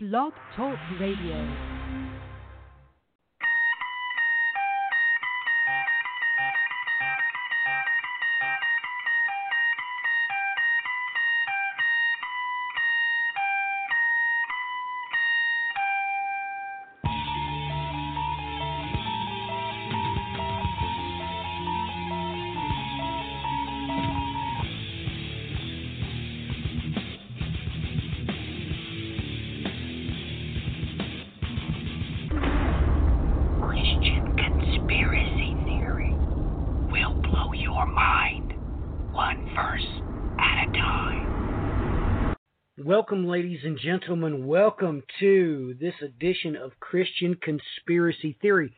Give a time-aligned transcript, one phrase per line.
[0.00, 1.77] Blog Talk Radio.
[43.10, 44.46] Welcome, ladies and gentlemen.
[44.46, 48.74] Welcome to this edition of Christian Conspiracy Theory.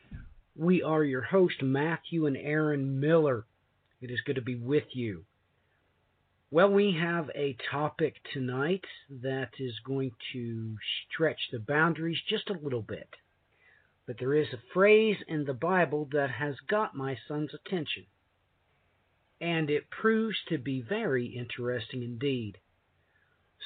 [0.55, 3.45] We are your host, Matthew and Aaron Miller.
[4.01, 5.24] It is good to be with you.
[6.48, 8.85] Well, we have a topic tonight
[9.21, 10.77] that is going to
[11.09, 13.09] stretch the boundaries just a little bit.
[14.07, 18.07] But there is a phrase in the Bible that has got my son's attention.
[19.41, 22.59] And it proves to be very interesting indeed.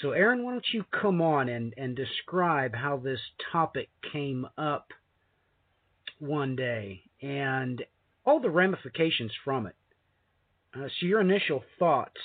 [0.02, 3.20] So, Aaron, why don't you come on and, and describe how this
[3.52, 4.88] topic came up
[6.18, 7.82] one day and
[8.24, 9.76] all the ramifications from it?
[10.74, 12.20] Uh, so, your initial thoughts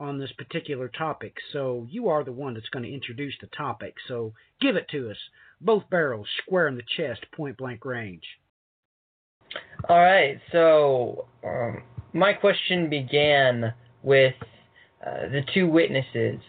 [0.00, 1.34] on this particular topic.
[1.52, 3.94] So, you are the one that's going to introduce the topic.
[4.08, 5.18] So, give it to us.
[5.60, 8.24] Both barrels, square in the chest, point blank range.
[9.88, 14.34] All right, so um, my question began with
[15.06, 16.40] uh, the two witnesses.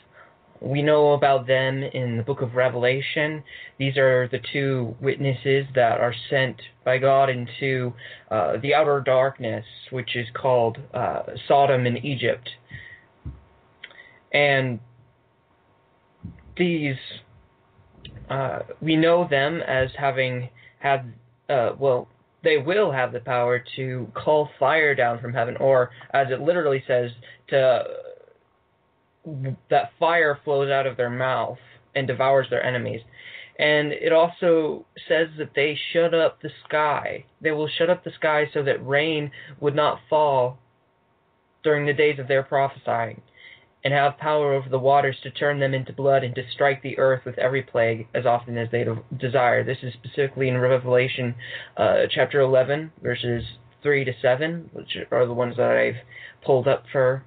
[0.61, 3.43] We know about them in the book of Revelation.
[3.77, 7.93] These are the two witnesses that are sent by God into
[8.31, 12.49] uh, the outer darkness, which is called uh, Sodom and Egypt.
[14.33, 14.79] And
[16.57, 16.95] these,
[18.29, 21.13] uh, we know them as having had,
[21.49, 22.07] uh, well,
[22.43, 26.83] they will have the power to call fire down from heaven, or as it literally
[26.87, 27.11] says,
[27.49, 27.83] to
[29.69, 31.57] that fire flows out of their mouth
[31.95, 33.01] and devours their enemies.
[33.59, 37.25] And it also says that they shut up the sky.
[37.41, 40.59] They will shut up the sky so that rain would not fall
[41.63, 43.21] during the days of their prophesying,
[43.83, 46.97] and have power over the waters to turn them into blood and to strike the
[46.97, 48.85] earth with every plague as often as they
[49.17, 49.63] desire.
[49.63, 51.35] This is specifically in Revelation
[51.75, 53.43] uh, chapter 11, verses
[53.83, 57.23] 3 to 7, which are the ones that I've pulled up for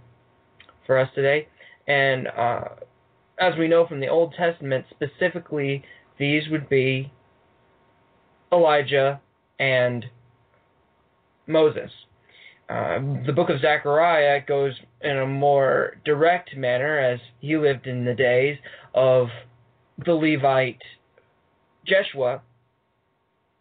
[0.87, 1.47] for us today.
[1.91, 2.65] And uh,
[3.41, 5.83] as we know from the Old Testament, specifically,
[6.21, 7.13] these would be
[8.53, 9.21] Elijah
[9.59, 10.07] and
[11.49, 11.91] Moses.
[12.69, 18.05] Uh, the book of Zechariah goes in a more direct manner as he lived in
[18.05, 18.57] the days
[18.95, 19.27] of
[20.07, 20.83] the Levite
[21.85, 22.41] Jeshua.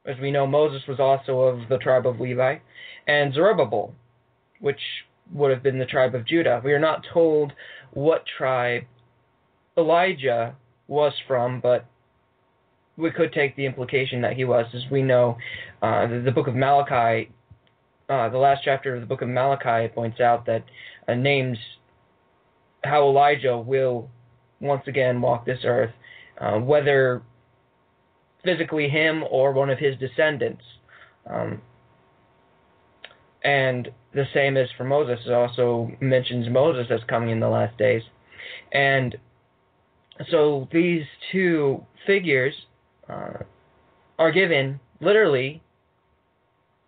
[0.06, 2.58] As we know, Moses was also of the tribe of Levi,
[3.08, 3.96] and Zerubbabel,
[4.60, 4.80] which
[5.34, 6.62] would have been the tribe of Judah.
[6.64, 7.54] We are not told
[7.92, 8.84] what tribe
[9.78, 10.56] Elijah
[10.88, 11.86] was from, but
[12.98, 15.38] we could take the implication that he was, as we know
[15.82, 17.32] uh, the, the, book of Malachi,
[18.10, 20.64] uh, the last chapter of the book of Malachi points out that
[21.08, 21.58] uh, names
[22.84, 24.10] how Elijah will
[24.60, 25.92] once again walk this earth,
[26.40, 27.22] uh, whether
[28.44, 30.64] physically him or one of his descendants.
[31.30, 31.62] Um,
[33.44, 37.78] and the same is for Moses, it also mentions Moses as coming in the last
[37.78, 38.02] days.
[38.72, 39.16] And
[40.30, 42.54] so these two figures
[43.10, 43.44] uh,
[44.18, 45.62] are given literally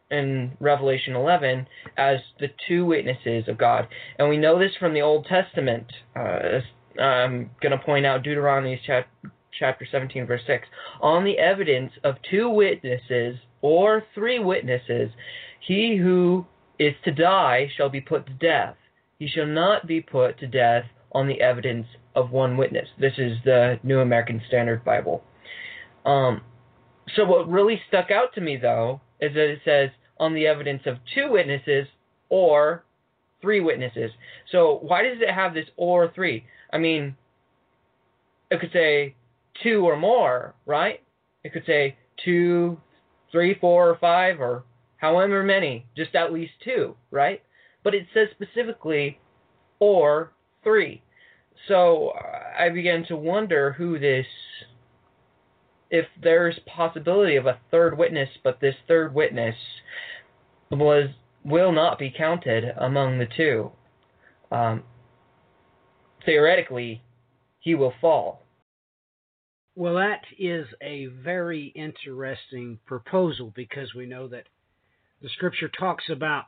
[0.10, 1.68] in Revelation 11
[1.98, 3.88] as the two witnesses of God.
[4.20, 5.88] And we know this from the Old Testament.
[6.16, 6.60] Uh,
[7.02, 9.08] I'm going to point out Deuteronomy chap-
[9.58, 10.68] chapter 17, verse 6.
[11.02, 15.12] On the evidence of two witnesses or three witnesses,
[15.62, 16.46] he who
[16.80, 18.76] is to die shall be put to death.
[19.20, 21.86] He shall not be put to death on the evidence
[22.16, 22.88] of one witness.
[23.00, 25.24] This is the New American Standard Bible.
[26.06, 26.42] Um,
[27.16, 30.82] so what really stuck out to me though is that it says on the evidence
[30.86, 31.88] of two witnesses
[32.30, 32.84] or
[33.42, 34.12] three witnesses.
[34.52, 36.46] So why does it have this or three?
[36.74, 37.16] I mean,
[38.50, 39.16] it could say
[39.62, 41.02] two or more, right?
[41.44, 42.80] It could say two,
[43.32, 44.64] three, four, or five, or
[45.02, 47.42] however many, just at least two, right?
[47.84, 49.20] But it says specifically
[49.80, 50.32] or
[50.64, 51.02] three.
[51.68, 52.14] So
[52.58, 54.28] I began to wonder who this,
[55.90, 59.56] if there's possibility of a third witness, but this third witness
[60.70, 61.10] was
[61.44, 63.72] will not be counted among the two.
[64.52, 64.84] Um,
[66.24, 67.02] theoretically,
[67.60, 68.44] he will fall.
[69.76, 74.46] Well, that is a very interesting proposal because we know that
[75.22, 76.46] the scripture talks about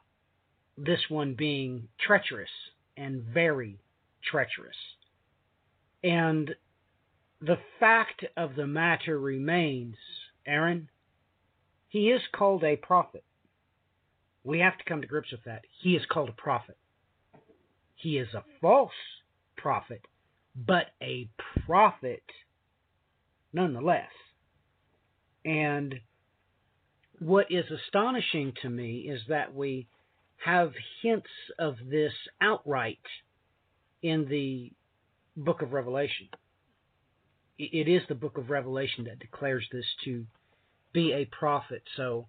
[0.77, 2.49] this one being treacherous
[2.97, 3.79] and very
[4.23, 4.75] treacherous.
[6.03, 6.55] And
[7.41, 9.95] the fact of the matter remains,
[10.45, 10.89] Aaron,
[11.87, 13.23] he is called a prophet.
[14.43, 15.63] We have to come to grips with that.
[15.81, 16.77] He is called a prophet.
[17.95, 18.91] He is a false
[19.55, 20.01] prophet,
[20.55, 21.29] but a
[21.65, 22.23] prophet
[23.53, 24.09] nonetheless.
[25.45, 25.95] And
[27.19, 29.87] what is astonishing to me is that we
[30.43, 32.99] have hints of this outright
[34.01, 34.71] in the
[35.37, 36.27] book of Revelation.
[37.57, 40.25] It is the book of Revelation that declares this to
[40.91, 41.83] be a prophet.
[41.95, 42.27] So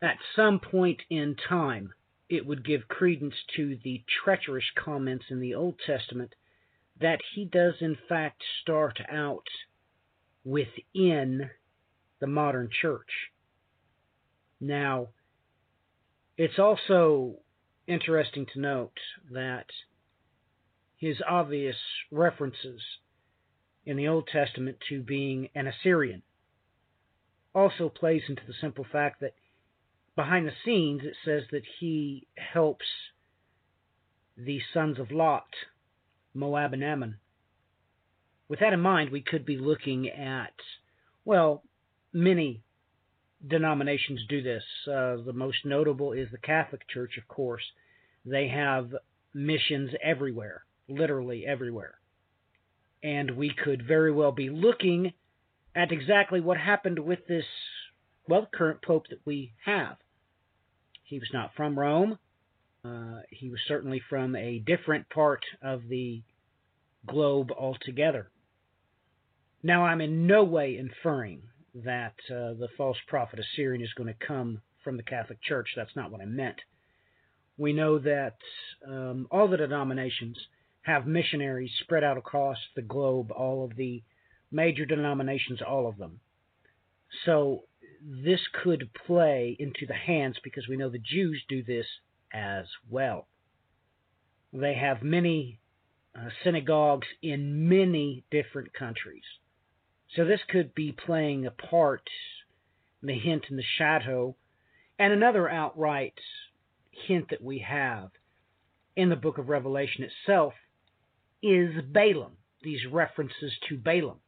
[0.00, 1.92] at some point in time,
[2.28, 6.34] it would give credence to the treacherous comments in the Old Testament
[7.00, 9.46] that he does in fact start out
[10.44, 11.50] within
[12.20, 13.10] the modern church.
[14.60, 15.08] Now,
[16.36, 17.36] it's also
[17.86, 18.98] interesting to note
[19.30, 19.66] that
[20.96, 21.76] his obvious
[22.10, 22.80] references
[23.84, 26.22] in the Old Testament to being an Assyrian
[27.54, 29.34] also plays into the simple fact that
[30.16, 32.86] behind the scenes it says that he helps
[34.36, 35.46] the sons of Lot,
[36.32, 37.18] Moab and Ammon,
[38.48, 40.54] with that in mind, we could be looking at,
[41.24, 41.62] well,
[42.12, 42.63] many
[43.46, 44.62] denominations do this.
[44.86, 47.62] Uh, the most notable is the Catholic Church, of course.
[48.24, 48.94] They have
[49.32, 51.94] missions everywhere, literally everywhere.
[53.02, 55.12] And we could very well be looking
[55.74, 57.44] at exactly what happened with this,
[58.28, 59.96] well, current Pope that we have.
[61.02, 62.18] He was not from Rome.
[62.84, 66.22] Uh, he was certainly from a different part of the
[67.06, 68.30] globe altogether.
[69.62, 71.42] Now, I'm in no way inferring
[71.74, 75.68] that uh, the false prophet Assyrian is going to come from the Catholic Church.
[75.74, 76.60] That's not what I meant.
[77.56, 78.36] We know that
[78.86, 80.38] um, all the denominations
[80.82, 84.02] have missionaries spread out across the globe, all of the
[84.52, 86.20] major denominations, all of them.
[87.24, 87.64] So
[88.02, 91.86] this could play into the hands because we know the Jews do this
[92.32, 93.26] as well.
[94.52, 95.58] They have many
[96.14, 99.24] uh, synagogues in many different countries.
[100.14, 102.08] So this could be playing a part,
[103.02, 104.36] in the hint in the shadow,
[104.98, 106.14] and another outright
[106.90, 108.10] hint that we have
[108.96, 110.54] in the book of Revelation itself
[111.42, 114.20] is Balaam, these references to Balaam.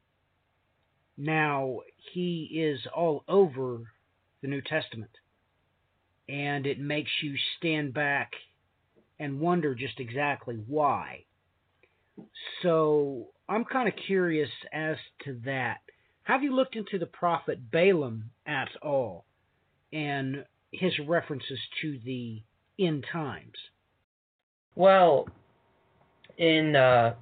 [1.16, 1.80] Now,
[2.12, 3.92] he is all over
[4.42, 5.12] the New Testament,
[6.28, 8.32] and it makes you stand back
[9.18, 11.24] and wonder just exactly why.
[12.62, 15.78] So I'm kind of curious as to that.
[16.24, 19.24] Have you looked into the prophet Balaam at all
[19.92, 22.42] and his references to the
[22.78, 23.54] end times?
[24.74, 25.28] Well,
[26.36, 27.14] in uh,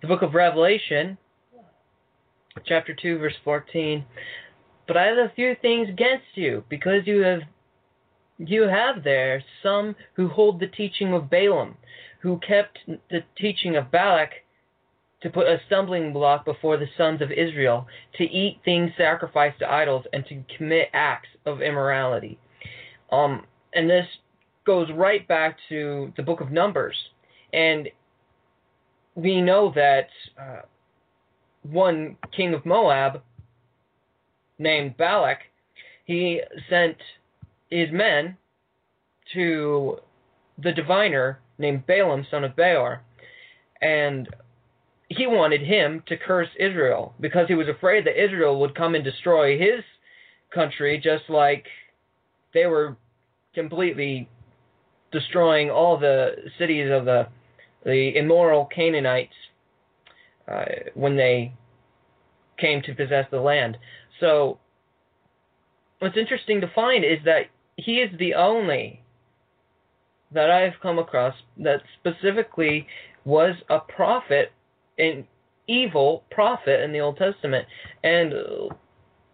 [0.00, 1.18] the book of Revelation,
[2.64, 4.04] chapter 2, verse 14,
[4.86, 7.40] but I have a few things against you, because you have
[8.38, 11.76] you have there some who hold the teaching of Balaam,
[12.20, 14.30] who kept the teaching of Balak
[15.22, 17.86] to put a stumbling block before the sons of Israel,
[18.16, 22.38] to eat things sacrificed to idols, and to commit acts of immorality.
[23.10, 24.06] Um, and this
[24.64, 26.96] goes right back to the book of Numbers.
[27.52, 27.88] And
[29.14, 30.08] we know that
[30.40, 30.62] uh,
[31.62, 33.22] one king of Moab
[34.58, 35.38] named Balak,
[36.04, 36.96] he sent
[37.70, 38.36] his men
[39.34, 39.98] to
[40.58, 43.02] the diviner named Balaam, son of Beor,
[43.80, 44.28] and
[45.16, 49.04] he wanted him to curse Israel because he was afraid that Israel would come and
[49.04, 49.84] destroy his
[50.52, 51.66] country just like
[52.54, 52.96] they were
[53.54, 54.28] completely
[55.10, 57.26] destroying all the cities of the
[57.84, 59.34] the immoral Canaanites
[60.46, 60.64] uh,
[60.94, 61.52] when they
[62.58, 63.76] came to possess the land.
[64.20, 64.58] So
[65.98, 69.02] what's interesting to find is that he is the only
[70.32, 72.86] that I've come across that specifically
[73.24, 74.52] was a prophet
[74.98, 75.26] an
[75.68, 77.66] evil prophet in the Old Testament,
[78.02, 78.32] and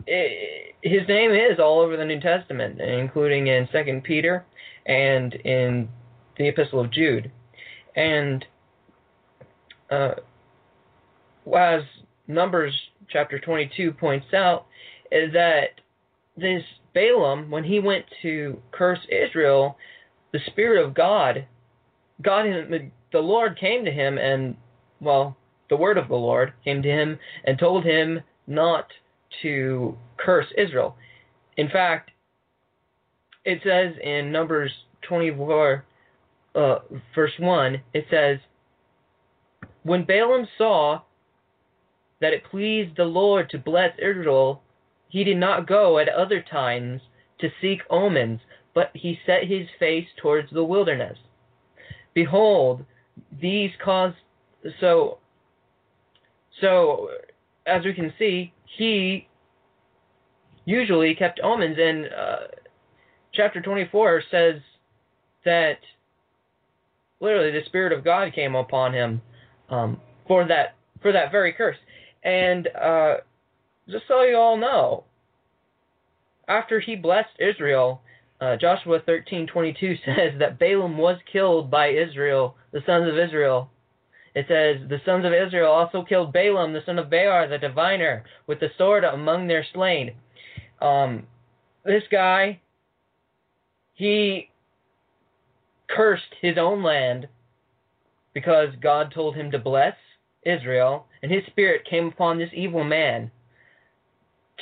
[0.07, 4.45] it, his name is all over the New Testament, including in Second Peter
[4.87, 5.89] and in
[6.37, 7.31] the Epistle of Jude,
[7.97, 8.45] and
[9.91, 10.15] uh,
[11.57, 11.83] as
[12.27, 12.75] Numbers
[13.09, 14.67] chapter 22 points out,
[15.11, 15.81] is that
[16.37, 16.63] this
[16.95, 19.77] Balaam, when he went to curse Israel,
[20.33, 21.47] the Spirit of God,
[22.23, 22.45] God,
[23.13, 24.57] the Lord came to him and,
[25.01, 25.37] well,
[25.69, 28.87] the word of the Lord came to him and told him not
[29.43, 30.97] to curse Israel.
[31.57, 32.11] In fact,
[33.45, 34.73] it says in Numbers
[35.03, 35.85] 24,
[36.55, 36.79] uh,
[37.15, 38.39] verse 1, it says,
[39.83, 41.03] When Balaam saw
[42.21, 44.63] that it pleased the Lord to bless Israel,
[45.09, 47.01] he did not go at other times
[47.41, 48.41] to seek omens,
[48.75, 51.19] but he set his face towards the wilderness.
[52.15, 52.85] Behold,
[53.41, 54.17] these caused
[54.81, 55.19] so
[56.61, 57.09] so
[57.67, 59.29] as we can see, he
[60.65, 62.37] usually kept omens, and uh,
[63.33, 64.61] chapter 24 says
[65.45, 65.79] that
[67.21, 69.23] literally the spirit of God came upon him
[69.71, 71.77] um, for that for that very curse.
[72.23, 73.17] And uh,
[73.89, 75.05] just so you all know,
[76.49, 78.03] after he blessed Israel,
[78.41, 83.71] uh, Joshua 13:22 says that Balaam was killed by Israel, the sons of Israel.
[84.39, 88.23] It says the sons of Israel also killed Balaam, the son of Beor, the diviner,
[88.47, 90.13] with the sword among their slain.
[90.81, 91.27] Um,
[91.85, 92.61] this guy,
[93.95, 94.49] he
[95.91, 97.27] cursed his own land
[98.33, 99.97] because God told him to bless
[100.45, 103.33] Israel, and his spirit came upon this evil man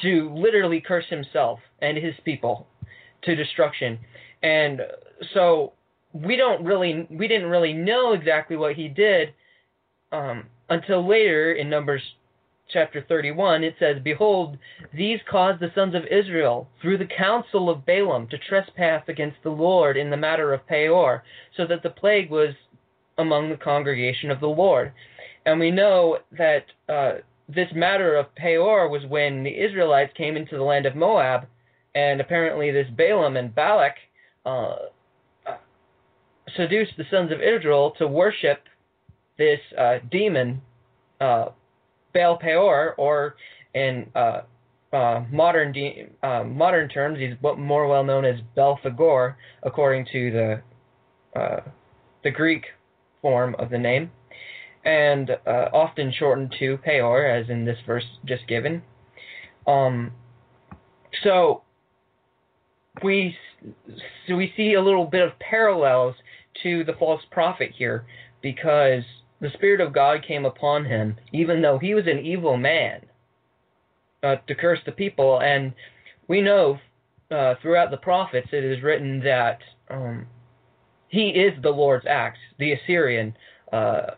[0.01, 2.67] to literally curse himself and his people
[3.25, 3.99] to destruction.
[4.43, 4.81] And
[5.35, 5.75] so
[6.15, 9.35] we don't really we didn't really know exactly what he did
[10.17, 12.03] um, until later in Numbers
[12.69, 14.59] chapter 31 it says behold
[14.93, 19.51] these caused the sons of Israel through the counsel of Balaam to trespass against the
[19.51, 21.23] Lord in the matter of Peor
[21.57, 22.55] so that the plague was
[23.19, 24.93] among the congregation of the Lord.
[25.45, 27.19] And we know that uh,
[27.49, 31.47] this matter of Peor was when the Israelites came into the land of Moab,
[31.95, 33.95] and apparently this Balaam and Balak
[34.45, 34.77] uh,
[36.57, 38.59] seduced the sons of Israel to worship
[39.39, 40.63] this uh, demon,
[41.21, 41.47] uh,
[42.15, 43.37] Baal Peor, or
[43.75, 44.43] in uh,
[44.93, 50.63] uh, modern de- modern terms, he's more well known as Belphegor, according to the
[52.23, 52.65] the Greek
[53.21, 54.11] form of the name
[54.87, 58.81] and uh, often shortened to Peor, as in this verse just given.
[59.67, 60.13] Um,
[61.25, 61.63] so
[63.03, 63.37] we
[64.29, 66.15] so we see a little bit of parallels
[66.63, 68.07] to the false prophet here,
[68.43, 69.03] because
[69.47, 73.03] the spirit of God came upon him, even though he was an evil man,
[74.23, 75.41] uh, to curse the people.
[75.41, 75.73] And
[76.29, 76.79] we know
[77.31, 79.59] uh, throughout the prophets it is written that
[79.91, 80.27] um,
[81.09, 83.37] he is the Lord's axe, the Assyrian.
[83.73, 84.13] Uh,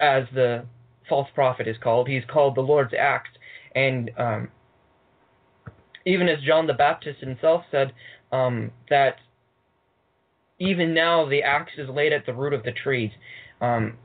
[0.00, 0.64] as the
[1.08, 2.08] false prophet is called.
[2.08, 3.30] He's called the Lord's axe,
[3.74, 4.48] and um,
[6.04, 7.92] even as John the Baptist himself said
[8.32, 9.16] um, that
[10.58, 13.10] even now the axe is laid at the root of the trees.
[13.60, 13.96] Um,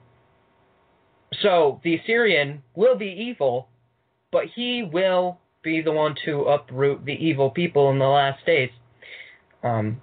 [1.42, 3.70] so the Assyrian will be evil,
[4.32, 8.72] but he will be the one to uproot the evil people in the last days.
[9.64, 10.02] Um,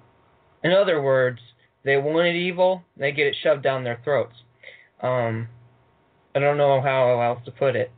[0.62, 1.40] in other words,
[1.85, 4.35] they wanted evil, they get it shoved down their throats.
[5.02, 5.49] Um,
[6.35, 7.90] I don't know how else to put it.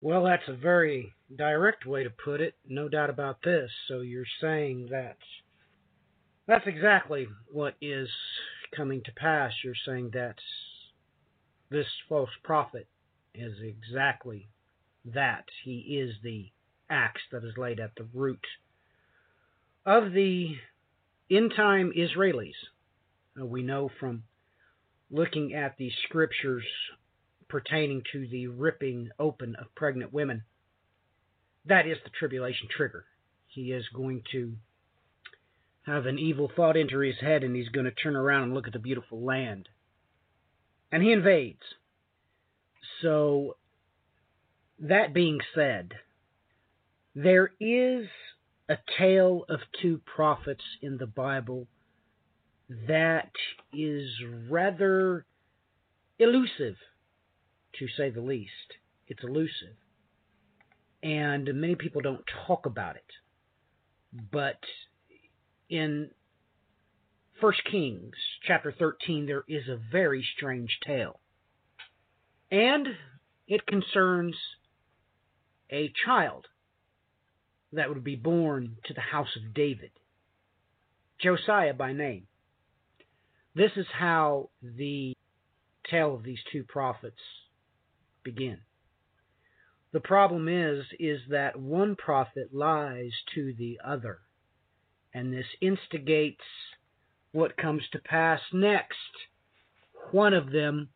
[0.00, 3.70] Well, that's a very direct way to put it, no doubt about this.
[3.88, 5.16] So you're saying that
[6.46, 8.08] that's exactly what is
[8.76, 9.52] coming to pass.
[9.62, 10.36] You're saying that
[11.70, 12.86] this false prophet
[13.34, 14.48] is exactly
[15.04, 15.44] that.
[15.64, 16.50] He is the
[16.90, 18.44] axe that is laid at the root
[19.84, 20.56] of the
[21.30, 22.52] end time Israelis.
[23.40, 24.24] Uh, we know from
[25.10, 26.64] looking at the scriptures
[27.48, 30.42] pertaining to the ripping open of pregnant women.
[31.66, 33.04] That is the tribulation trigger.
[33.46, 34.54] He is going to
[35.86, 38.66] have an evil thought enter his head and he's going to turn around and look
[38.66, 39.68] at the beautiful land.
[40.90, 41.62] And he invades.
[43.02, 43.56] So,
[44.80, 45.92] that being said,
[47.14, 48.06] there is
[48.68, 51.66] a tale of two prophets in the Bible
[52.86, 53.32] that
[53.72, 54.10] is
[54.50, 55.24] rather
[56.18, 56.76] elusive
[57.78, 58.50] to say the least.
[59.06, 59.76] It's elusive.
[61.02, 63.10] And many people don't talk about it.
[64.30, 64.60] But
[65.68, 66.10] in
[67.40, 71.20] 1 Kings chapter 13, there is a very strange tale.
[72.50, 72.88] And
[73.46, 74.34] it concerns
[75.70, 76.46] a child
[77.72, 79.90] that would be born to the house of David,
[81.20, 82.26] Josiah by name.
[83.54, 85.14] This is how the
[85.88, 87.20] tale of these two prophets
[88.24, 88.58] begin.
[89.92, 94.18] The problem is is that one prophet lies to the other,
[95.14, 96.44] and this instigates
[97.32, 98.94] what comes to pass next.
[100.10, 100.88] One of them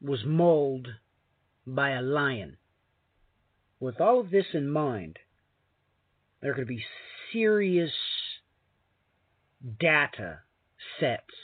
[0.00, 0.88] was mauled
[1.66, 2.56] by a lion.
[3.80, 5.18] with all of this in mind,
[6.40, 6.84] there are going to be
[7.32, 7.92] serious
[9.78, 10.40] data
[10.98, 11.34] sets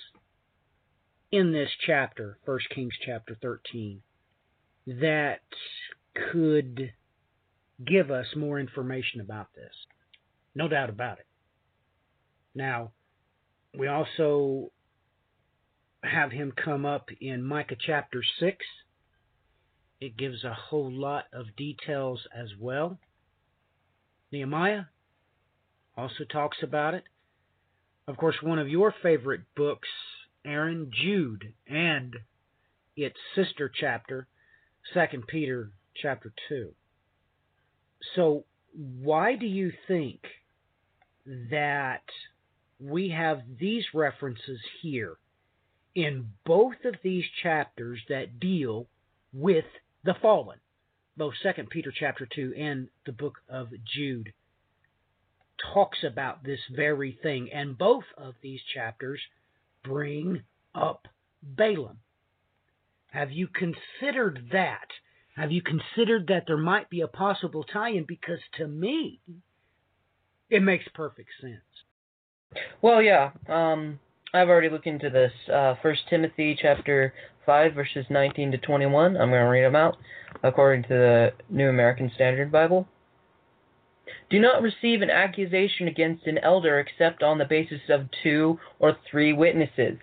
[1.30, 4.00] in this chapter, 1 Kings chapter 13,
[4.86, 5.40] that
[6.32, 6.92] could
[7.84, 9.72] give us more information about this.
[10.54, 11.26] No doubt about it.
[12.54, 12.92] Now,
[13.78, 14.70] we also
[16.02, 18.56] have him come up in Micah chapter 6.
[20.00, 22.98] It gives a whole lot of details as well.
[24.30, 24.84] Nehemiah
[25.96, 27.04] also talks about it.
[28.06, 29.88] Of course, one of your favorite books,
[30.44, 32.16] Aaron, Jude, and
[32.96, 34.26] its sister chapter,
[34.92, 36.72] 2 Peter chapter 2.
[38.14, 40.20] So, why do you think
[41.50, 42.02] that
[42.80, 45.16] we have these references here
[45.94, 48.86] in both of these chapters that deal
[49.32, 49.64] with
[50.04, 50.58] the fallen,
[51.16, 54.32] both Second Peter chapter two and the book of Jude
[55.72, 59.20] talks about this very thing, and both of these chapters
[59.82, 60.42] bring
[60.74, 61.06] up
[61.42, 61.98] Balaam.
[63.12, 64.88] Have you considered that?
[65.36, 68.04] Have you considered that there might be a possible tie-in?
[68.06, 69.20] Because to me,
[70.50, 71.83] it makes perfect sense.
[72.82, 73.30] Well, yeah.
[73.48, 73.98] Um,
[74.32, 75.32] I've already looked into this.
[75.52, 77.14] Uh, First Timothy chapter
[77.46, 79.16] five, verses nineteen to twenty-one.
[79.16, 79.96] I'm going to read them out
[80.42, 82.88] according to the New American Standard Bible.
[84.30, 88.96] Do not receive an accusation against an elder except on the basis of two or
[89.08, 89.98] three witnesses.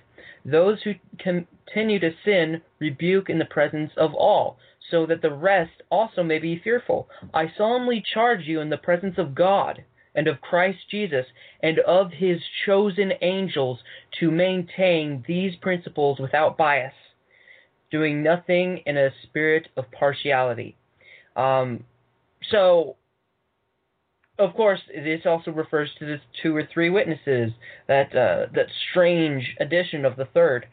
[0.46, 4.58] Those who continue to sin rebuke in the presence of all,
[4.90, 7.08] so that the rest also may be fearful.
[7.34, 9.84] I solemnly charge you in the presence of God
[10.16, 11.26] and of Christ Jesus
[11.62, 13.80] and of his chosen angels
[14.20, 16.94] to maintain these principles without bias,
[17.92, 20.76] doing nothing in a spirit of partiality.
[21.36, 21.84] Um,
[22.50, 22.96] so,
[24.40, 27.52] of course, this also refers to the two or three witnesses,
[27.88, 30.66] that uh, that strange addition of the third.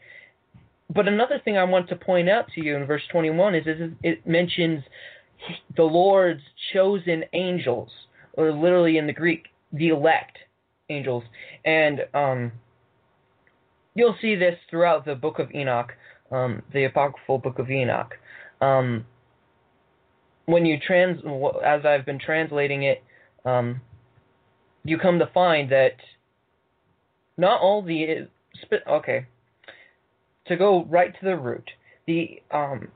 [0.93, 3.91] But another thing I want to point out to you in verse 21 is, is
[4.01, 4.83] it mentions
[5.77, 6.41] the Lord's
[6.73, 7.89] chosen angels
[8.39, 10.37] or literally in the Greek, the elect
[10.89, 11.23] angels.
[11.65, 12.53] And um,
[13.95, 15.91] you'll see this throughout the book of Enoch,
[16.31, 18.13] um, the apocryphal book of Enoch.
[18.61, 19.05] Um,
[20.45, 21.19] when you trans,
[21.63, 23.03] as I've been translating it,
[23.43, 23.81] um,
[24.85, 25.97] you come to find that
[27.37, 28.29] not all the
[28.87, 29.25] okay.
[30.47, 31.69] To go right to the root,
[32.07, 32.87] the um,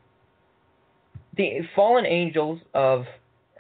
[1.37, 3.05] the fallen angels of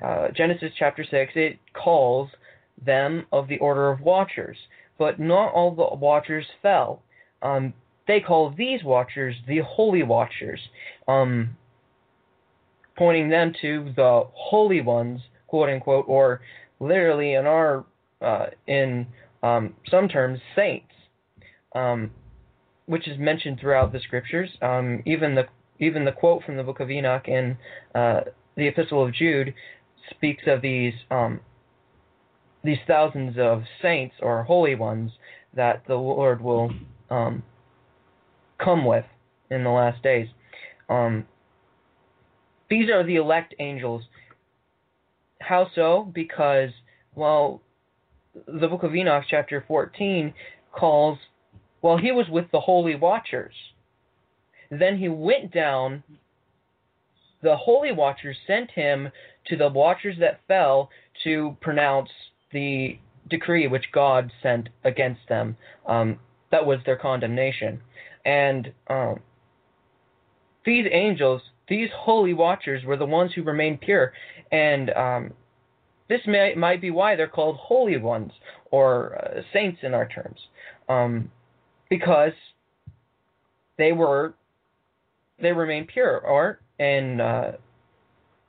[0.01, 2.29] uh, Genesis chapter 6, it calls
[2.83, 4.57] them of the order of watchers.
[4.97, 7.01] But not all the watchers fell.
[7.41, 7.73] Um,
[8.07, 10.59] they call these watchers the holy watchers,
[11.07, 11.55] um,
[12.97, 16.41] pointing them to the holy ones, quote unquote, or
[16.79, 17.85] literally in our
[18.21, 19.07] uh, in
[19.41, 20.93] um, some terms saints,
[21.75, 22.11] um,
[22.85, 24.49] which is mentioned throughout the scriptures.
[24.61, 25.47] Um, even the
[25.79, 27.57] even the quote from the book of Enoch in
[27.95, 28.21] uh,
[28.55, 29.53] the Epistle of Jude
[30.11, 31.39] speaks of these um,
[32.63, 35.11] these thousands of saints or holy ones
[35.53, 36.71] that the Lord will
[37.09, 37.43] um,
[38.63, 39.05] come with
[39.51, 40.27] in the last days.
[40.89, 41.25] Um,
[42.69, 44.03] these are the elect angels.
[45.41, 46.09] How so?
[46.13, 46.69] Because,
[47.13, 47.61] well,
[48.33, 50.33] the book of Enoch, chapter 14,
[50.71, 51.19] calls,
[51.81, 53.53] well, he was with the holy watchers.
[54.71, 56.03] Then he went down.
[57.43, 59.09] The holy watchers sent him
[59.47, 60.89] to the watchers that fell
[61.23, 62.09] to pronounce
[62.51, 62.97] the
[63.29, 65.57] decree which God sent against them.
[65.85, 66.19] Um,
[66.51, 67.81] that was their condemnation.
[68.25, 69.19] And um,
[70.65, 74.13] these angels, these holy watchers, were the ones who remained pure.
[74.51, 75.33] And um,
[76.07, 78.31] this may, might be why they're called holy ones
[78.71, 80.39] or uh, saints in our terms,
[80.87, 81.31] um,
[81.89, 82.33] because
[83.77, 84.33] they were
[85.41, 86.19] they remained pure.
[86.19, 87.53] Or in uh,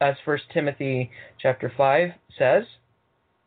[0.01, 1.11] as First Timothy
[1.41, 2.65] chapter five says,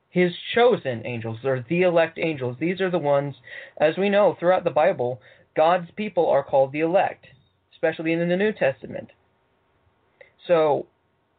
[0.10, 2.58] his chosen angels, or the elect angels.
[2.60, 3.36] These are the ones,
[3.80, 5.20] as we know throughout the Bible,
[5.56, 7.28] God's people are called the elect,
[7.74, 9.10] especially in the New Testament.
[10.48, 10.88] So,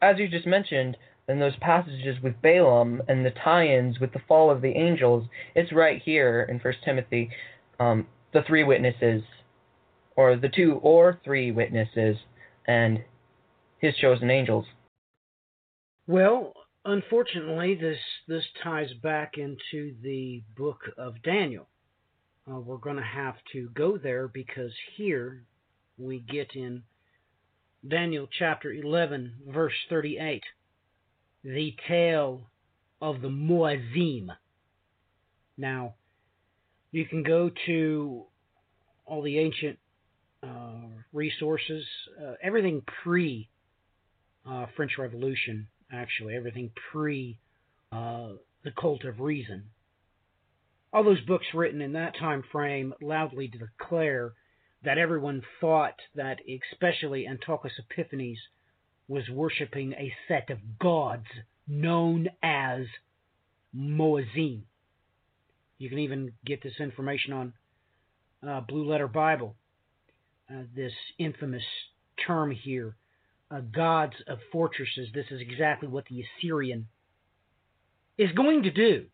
[0.01, 0.95] as you just mentioned,
[1.27, 5.73] in those passages with Balaam and the tie-ins with the fall of the angels, it's
[5.73, 7.29] right here in First Timothy,
[7.79, 9.23] um, the three witnesses,
[10.15, 12.17] or the two or three witnesses,
[12.67, 13.03] and
[13.79, 14.65] his chosen angels.
[16.07, 16.53] Well,
[16.85, 21.67] unfortunately, this this ties back into the book of Daniel.
[22.49, 25.43] Uh, we're going to have to go there because here
[25.97, 26.81] we get in
[27.87, 30.43] Daniel chapter 11, verse 38.
[31.43, 32.41] the tale
[33.01, 34.29] of the Muazzim.
[35.57, 35.95] Now,
[36.91, 38.25] you can go to
[39.05, 39.77] all the ancient
[40.43, 41.85] uh, resources,
[42.21, 43.47] uh, everything pre
[44.49, 47.37] uh, French Revolution, actually, everything pre
[47.91, 48.29] uh,
[48.63, 49.63] the Cult of Reason.
[50.91, 54.33] All those books written in that time frame loudly declare
[54.83, 56.39] that everyone thought that,
[56.71, 58.39] especially Antiochus Epiphanes,
[59.07, 61.25] was worshiping a set of gods
[61.67, 62.85] known as
[63.75, 64.61] Moazim.
[65.77, 67.53] You can even get this information on
[68.47, 69.55] uh, Blue Letter Bible.
[70.49, 71.63] Uh, this infamous
[72.25, 72.95] term here,
[73.51, 75.09] uh, gods of fortresses.
[75.13, 76.87] This is exactly what the Assyrian
[78.17, 79.05] is going to do.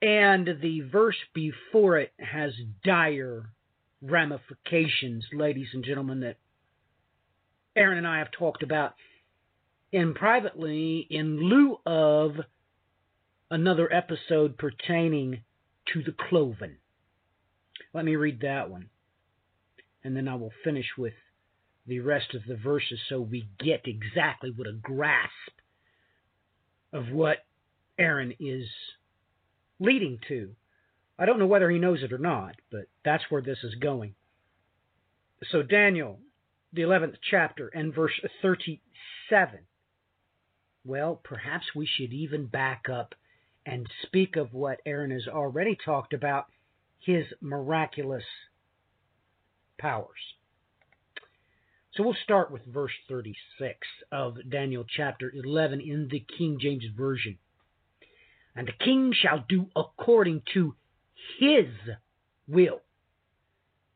[0.00, 2.52] And the verse before it has
[2.84, 3.50] dire
[4.00, 6.36] ramifications, ladies and gentlemen, that
[7.74, 8.94] Aaron and I have talked about
[9.90, 12.32] in privately in lieu of
[13.50, 15.42] another episode pertaining
[15.92, 16.76] to the cloven.
[17.94, 18.90] Let me read that one.
[20.04, 21.14] And then I will finish with
[21.88, 25.32] the rest of the verses so we get exactly what a grasp
[26.92, 27.38] of what
[27.98, 28.66] Aaron is
[29.80, 30.50] leading to.
[31.18, 34.14] I don't know whether he knows it or not, but that's where this is going.
[35.50, 36.20] So, Daniel,
[36.72, 39.60] the 11th chapter, and verse 37.
[40.84, 43.14] Well, perhaps we should even back up
[43.64, 46.46] and speak of what Aaron has already talked about
[46.98, 48.24] his miraculous
[49.78, 50.34] powers.
[51.94, 53.78] So we'll start with verse 36
[54.12, 57.38] of Daniel chapter 11 in the King James Version.
[58.54, 60.74] And the king shall do according to
[61.38, 61.66] his
[62.46, 62.80] will,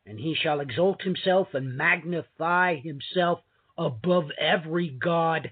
[0.07, 3.41] and he shall exalt himself and magnify himself
[3.77, 5.51] above every god,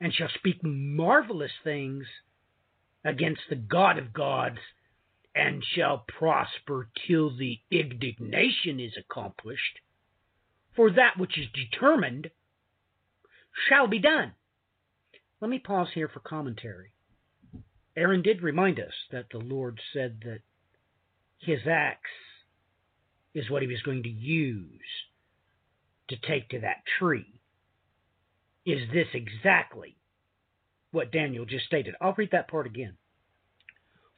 [0.00, 2.04] and shall speak marvelous things
[3.04, 4.58] against the God of gods
[5.34, 9.78] and shall prosper till the indignation is accomplished.
[10.76, 12.30] For that which is determined
[13.68, 14.34] shall be done.
[15.40, 16.92] Let me pause here for commentary.
[17.96, 20.40] Aaron did remind us that the Lord said that
[21.38, 22.10] his axe
[23.34, 24.80] is what he was going to use
[26.08, 27.40] to take to that tree.
[28.66, 29.96] Is this exactly
[30.90, 31.94] what Daniel just stated?
[32.00, 32.96] I'll read that part again.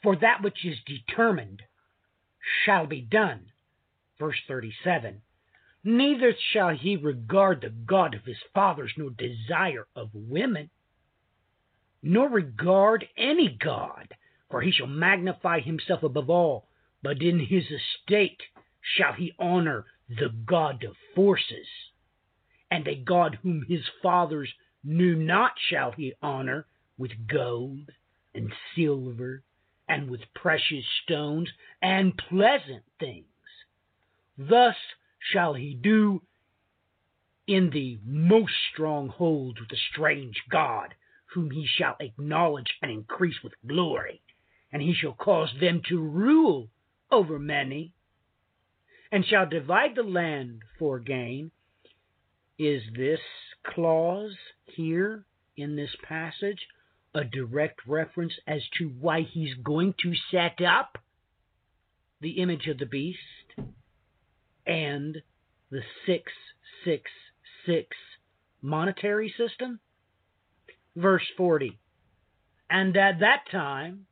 [0.02, 1.62] For that which is determined
[2.64, 3.46] shall be done.
[4.18, 5.22] Verse 37
[5.84, 10.70] Neither shall he regard the God of his fathers, nor desire of women,
[12.02, 14.14] nor regard any God,
[14.50, 16.68] for he shall magnify himself above all,
[17.02, 18.42] but in his estate
[18.80, 21.66] shall he honor the God of forces.
[22.70, 24.52] And a God whom his fathers
[24.84, 27.90] knew not shall he honor with gold
[28.34, 29.42] and silver
[29.88, 33.24] and with precious stones and pleasant things.
[34.36, 34.76] Thus
[35.32, 36.22] shall he do
[37.46, 40.94] in the most strongholds with a strange God,
[41.32, 44.20] whom he shall acknowledge and increase with glory,
[44.70, 46.68] and he shall cause them to rule
[47.10, 47.92] over many,
[49.10, 51.50] and shall divide the land for gain.
[52.58, 53.20] Is this
[53.62, 55.24] clause here
[55.56, 56.66] in this passage
[57.14, 60.98] a direct reference as to why he's going to set up
[62.20, 63.18] the image of the beast
[64.68, 65.16] and
[65.70, 67.96] the 666
[68.62, 69.80] monetary system?
[70.94, 71.78] Verse 40
[72.70, 74.06] And at that time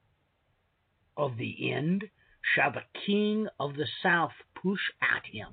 [1.17, 2.05] of the end
[2.55, 5.49] shall the king of the south push at him,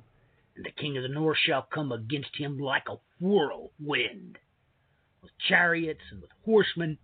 [0.56, 4.38] and the king of the north shall come against him like a whirlwind,
[5.22, 6.98] with chariots and with horsemen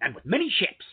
[0.00, 0.84] and with many ships.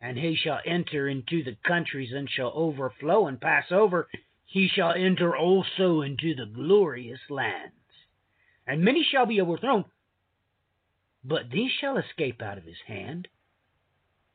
[0.00, 4.08] And he shall enter into the countries and shall overflow and pass over.
[4.54, 7.74] He shall enter also into the glorious lands.
[8.68, 9.84] And many shall be overthrown,
[11.24, 13.26] but these shall escape out of his hand,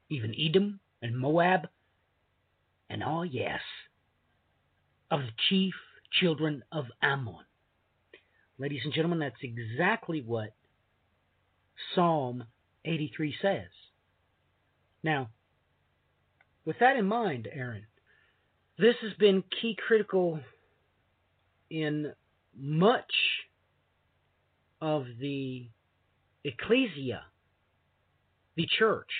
[0.09, 1.69] even Edom and Moab,
[2.89, 3.61] and all, yes,
[5.09, 5.73] of the chief
[6.11, 7.45] children of Ammon.
[8.57, 10.53] Ladies and gentlemen, that's exactly what
[11.95, 12.43] Psalm
[12.83, 13.69] 83 says.
[15.01, 15.29] Now,
[16.65, 17.85] with that in mind, Aaron,
[18.79, 20.39] this has been key critical
[21.69, 22.13] in
[22.57, 23.11] much
[24.81, 25.67] of the
[26.45, 27.23] ecclesia,
[28.55, 29.11] the church.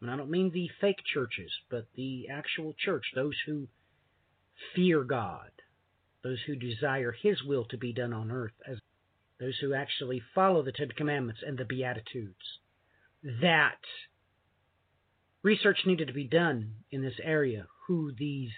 [0.00, 3.66] And I don't mean the fake churches, but the actual church, those who
[4.76, 5.50] fear God,
[6.22, 8.78] those who desire His will to be done on earth, as
[9.40, 12.60] those who actually follow the Ten Commandments and the Beatitudes
[13.40, 13.78] that
[15.42, 18.50] research needed to be done in this area who these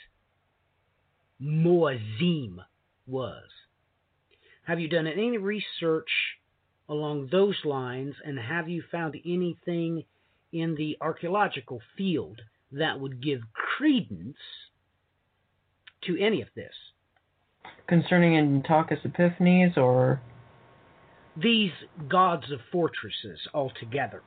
[1.42, 2.58] Moazim
[3.06, 3.48] was.
[4.64, 6.10] Have you done any research
[6.88, 10.04] along those lines, and have you found anything
[10.52, 12.40] in the archaeological field
[12.72, 14.36] that would give credence
[16.02, 16.74] to any of this?
[17.86, 20.20] Concerning Antiochus Epiphanes or
[21.36, 21.72] these
[22.08, 24.22] gods of fortresses altogether?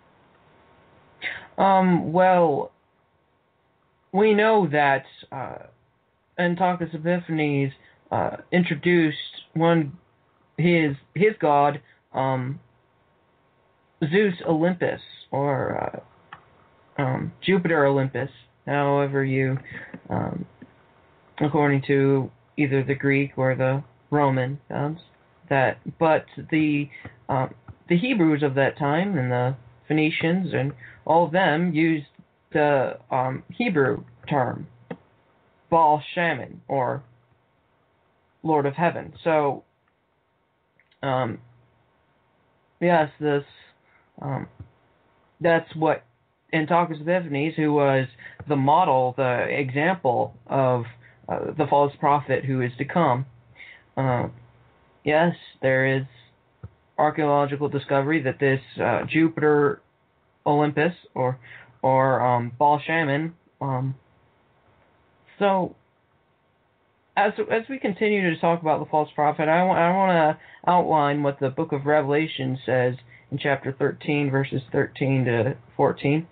[1.58, 2.71] Um, well,
[4.12, 5.67] we know that uh,
[6.39, 7.72] Antiochus Epiphanes
[8.12, 9.17] uh, introduced
[9.54, 9.98] one
[10.58, 11.82] his his god
[12.13, 12.60] um,
[14.02, 16.04] Zeus Olympus or
[16.98, 18.30] uh, um, Jupiter Olympus,
[18.65, 19.58] however you,
[20.10, 20.46] um,
[21.39, 25.00] according to either the Greek or the Roman gods,
[25.50, 25.80] that.
[26.00, 26.89] But the
[27.30, 27.54] um,
[27.89, 29.56] the Hebrews of that time and the
[29.88, 30.74] Phoenicians and
[31.06, 32.06] all of them used
[32.54, 34.67] the um, Hebrew term
[35.73, 37.01] Baal Shaman or
[38.43, 39.12] Lord of Heaven.
[39.23, 39.63] So,
[41.01, 41.39] um,
[42.79, 43.43] yes, this
[44.21, 44.45] um,
[45.41, 46.03] that's what
[46.53, 48.05] Antiochus Epiphanes, who was
[48.47, 50.83] the model, the example of
[51.27, 53.25] uh, the false prophet who is to come.
[53.97, 54.27] Uh,
[55.03, 55.33] yes,
[55.63, 56.03] there is
[56.99, 59.81] archaeological discovery that this uh, Jupiter
[60.45, 61.39] Olympus or
[61.81, 63.33] or um, Baal Shaman.
[63.59, 63.95] Um,
[65.43, 65.75] so
[67.17, 71.21] as as we continue to talk about the false prophet, I, I want to outline
[71.21, 72.95] what the book of Revelation says
[73.29, 76.25] in chapter 13, verses 13 to 14.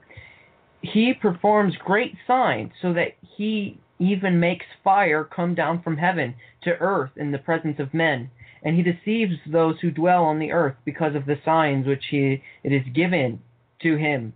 [0.81, 6.71] He performs great signs so that he even makes fire come down from heaven to
[6.79, 8.31] earth in the presence of men
[8.63, 12.41] and he deceives those who dwell on the earth because of the signs which he,
[12.63, 13.39] it is given
[13.81, 14.33] to him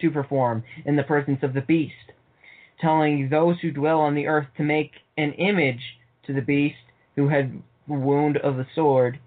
[0.00, 2.12] to perform in the presence of the beast,
[2.80, 5.80] telling those who dwell on the earth to make an image
[6.26, 6.76] to the beast
[7.16, 9.18] who had the wound of the sword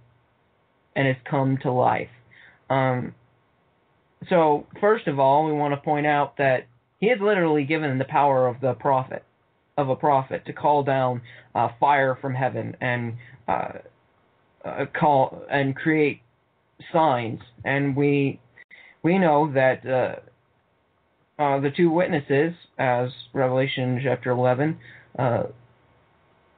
[0.96, 2.10] and has come to life.
[2.70, 3.16] Um,
[4.30, 6.68] so, first of all, we want to point out that
[7.00, 9.24] he is literally given the power of the prophet,
[9.78, 11.22] of a prophet, to call down
[11.56, 13.14] uh, fire from heaven and
[13.48, 13.72] uh,
[14.66, 16.22] uh, call and create
[16.92, 18.40] signs, and we
[19.04, 19.86] we know that
[21.40, 24.78] uh, the two witnesses, as Revelation chapter 11,
[25.18, 25.44] uh,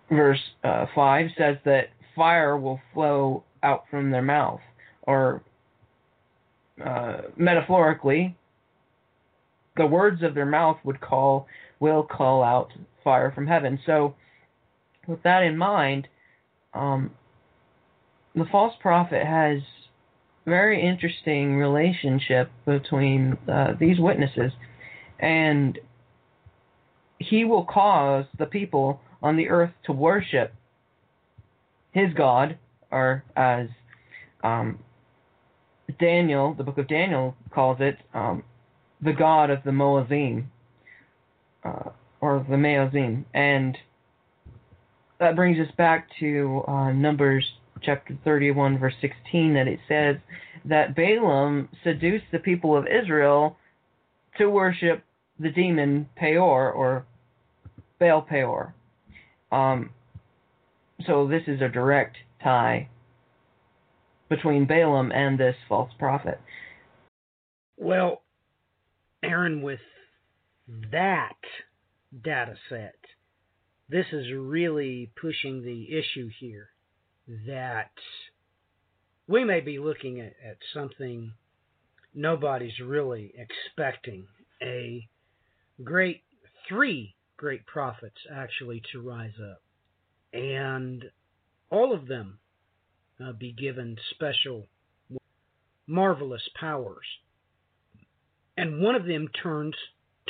[0.10, 4.60] verse uh, 5 says that fire will flow out from their mouth,
[5.04, 5.44] or
[6.84, 8.36] uh, metaphorically,
[9.78, 11.48] the words of their mouth would call
[11.80, 12.70] will call out
[13.04, 13.80] fire from heaven.
[13.86, 14.16] So,
[15.08, 16.08] with that in mind,
[16.74, 17.12] um,
[18.36, 19.62] the false prophet has
[20.46, 24.52] very interesting relationship between uh, these witnesses,
[25.22, 25.80] and
[27.20, 30.54] he will cause the people on the earth to worship
[31.92, 32.58] his God,
[32.90, 33.68] or as
[34.44, 34.80] um,
[36.00, 38.44] Daniel, the book of Daniel calls it, um,
[39.02, 40.46] the God of the Moazim,
[41.64, 41.90] uh,
[42.22, 43.78] or the Meazim, and
[45.20, 47.46] that brings us back to uh, Numbers
[47.82, 50.16] chapter 31, verse 16, that it says
[50.66, 53.58] that Balaam seduced the people of Israel
[54.38, 55.04] to worship
[55.42, 57.06] the demon Peor or
[58.00, 58.74] Baal Peor.
[59.52, 59.92] Um,
[61.06, 62.90] so this is a direct tie
[64.30, 66.40] between Balaam and this false prophet.
[67.78, 68.22] Well,
[69.24, 69.80] Aaron, with
[70.92, 71.36] that
[72.24, 72.96] data set,
[73.90, 76.70] this is really pushing the issue here
[77.48, 77.92] that
[79.28, 81.34] we may be looking at, at something
[82.14, 84.28] nobody's really expecting
[84.62, 85.08] a
[85.84, 86.22] great,
[86.68, 89.62] three great prophets actually to rise up,
[90.34, 91.04] and
[91.70, 92.40] all of them
[93.24, 94.68] uh, be given special,
[95.88, 97.06] marvelous powers.
[98.58, 99.76] And one of them turns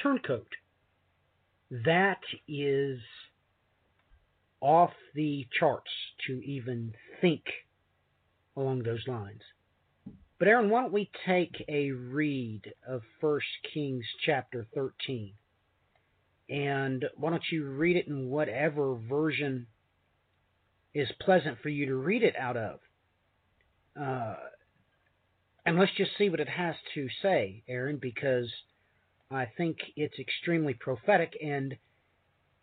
[0.02, 0.48] turncoat.
[1.70, 3.00] That is
[4.62, 5.92] off the charts
[6.28, 7.44] to even think
[8.56, 9.42] along those lines.
[10.38, 13.40] But Aaron, why don't we take a read of 1
[13.74, 15.34] Kings chapter 13?
[16.52, 19.68] And why don't you read it in whatever version
[20.94, 22.80] is pleasant for you to read it out of?
[24.00, 24.36] Uh,
[25.66, 28.48] and let's just see what it has to say, Aaron, because
[29.30, 31.76] I think it's extremely prophetic and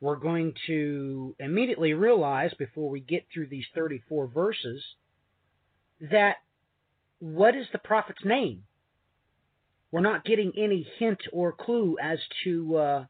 [0.00, 4.82] we're going to immediately realize before we get through these 34 verses
[6.00, 6.36] that
[7.20, 8.64] what is the prophet's name?
[9.90, 13.04] we're not getting any hint or clue as to uh,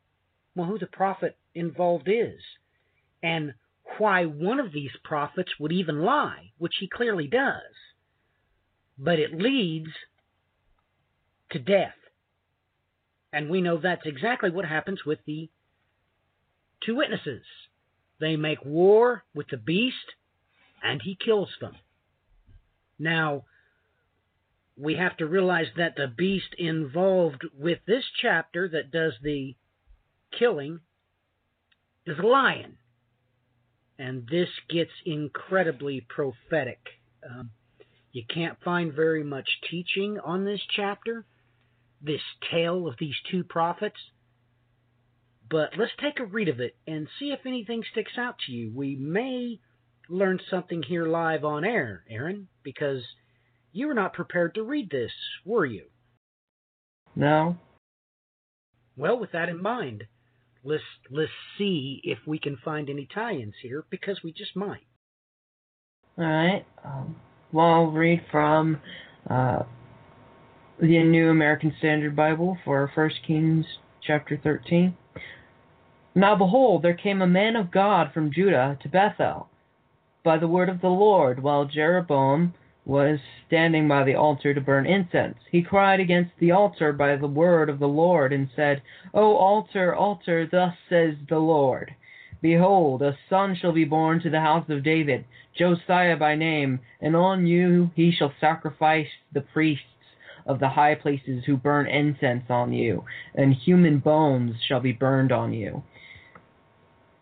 [0.58, 2.40] well, who the prophet involved is
[3.22, 3.54] and
[3.98, 7.62] why one of these prophets would even lie, which he clearly does.
[8.98, 9.90] But it leads
[11.52, 11.94] to death.
[13.32, 15.48] And we know that's exactly what happens with the
[16.84, 17.44] two witnesses.
[18.20, 19.96] They make war with the beast,
[20.82, 21.76] and he kills them.
[22.98, 23.44] Now,
[24.76, 29.54] we have to realize that the beast involved with this chapter that does the
[30.36, 30.80] killing
[32.06, 32.78] is a lion.
[33.98, 36.78] And this gets incredibly prophetic.
[37.28, 37.50] Um,
[38.12, 41.26] you can't find very much teaching on this chapter,
[42.00, 43.96] this tale of these two prophets.
[45.50, 48.70] But let's take a read of it and see if anything sticks out to you.
[48.74, 49.60] We may
[50.08, 53.02] learn something here live on air, Aaron, because
[53.72, 55.12] you were not prepared to read this,
[55.44, 55.86] were you?
[57.14, 57.56] No.
[58.96, 60.04] Well, with that in mind,
[60.68, 64.86] let's let's see if we can find any tie-ins here because we just might.
[66.18, 66.64] All right.
[66.84, 67.16] Um,
[67.52, 68.80] well, I'll read from
[69.28, 69.60] uh,
[70.78, 73.64] the New American Standard Bible for First Kings
[74.06, 74.96] chapter 13.
[76.14, 79.48] Now behold, there came a man of God from Judah to Bethel
[80.24, 82.54] by the word of the Lord, while Jeroboam
[82.88, 85.36] was standing by the altar to burn incense.
[85.52, 89.94] He cried against the altar by the word of the Lord, and said, O altar,
[89.94, 91.94] altar, thus says the Lord.
[92.40, 95.24] Behold, a son shall be born to the house of David,
[95.56, 99.84] Josiah by name, and on you he shall sacrifice the priests
[100.46, 105.30] of the high places who burn incense on you, and human bones shall be burned
[105.30, 105.82] on you.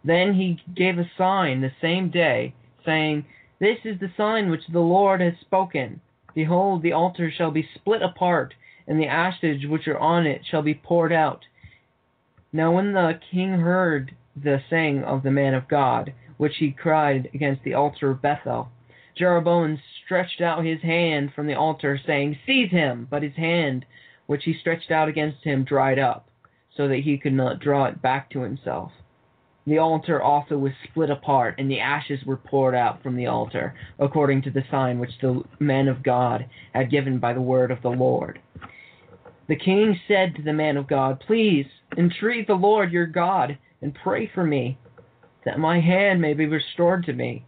[0.04, 3.24] Then he gave a sign the same day, saying,
[3.58, 6.00] this is the sign which the Lord has spoken.
[6.34, 8.54] Behold, the altar shall be split apart,
[8.86, 11.44] and the ashes which are on it shall be poured out.
[12.52, 17.30] Now when the king heard the saying of the man of God, which he cried
[17.32, 18.68] against the altar of Bethel,
[19.16, 23.08] Jeroboam stretched out his hand from the altar, saying, Seize him!
[23.10, 23.86] But his hand
[24.26, 26.28] which he stretched out against him dried up,
[26.76, 28.92] so that he could not draw it back to himself.
[29.66, 33.74] The altar also was split apart, and the ashes were poured out from the altar,
[33.98, 37.82] according to the sign which the man of God had given by the word of
[37.82, 38.40] the Lord.
[39.48, 43.92] The king said to the man of God, Please entreat the Lord your God, and
[43.92, 44.78] pray for me,
[45.44, 47.44] that my hand may be restored to me.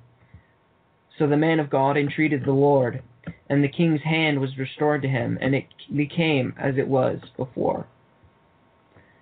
[1.19, 3.01] So the man of God entreated the Lord,
[3.49, 7.87] and the king's hand was restored to him, and it became as it was before.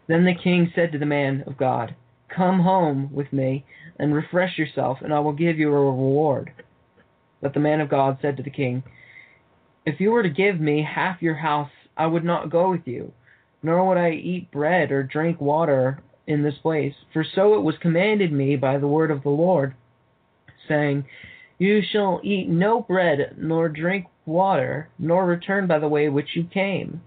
[0.09, 1.95] Then the king said to the man of God,
[2.37, 3.65] Come home with me
[3.99, 6.53] and refresh yourself, and I will give you a reward.
[7.41, 8.83] But the man of God said to the king,
[9.87, 13.13] If you were to give me half your house, I would not go with you,
[13.63, 16.93] nor would I eat bread or drink water in this place.
[17.15, 19.75] For so it was commanded me by the word of the Lord,
[20.69, 21.07] saying,
[21.57, 26.45] You shall eat no bread, nor drink water, nor return by the way which you
[26.45, 27.01] came.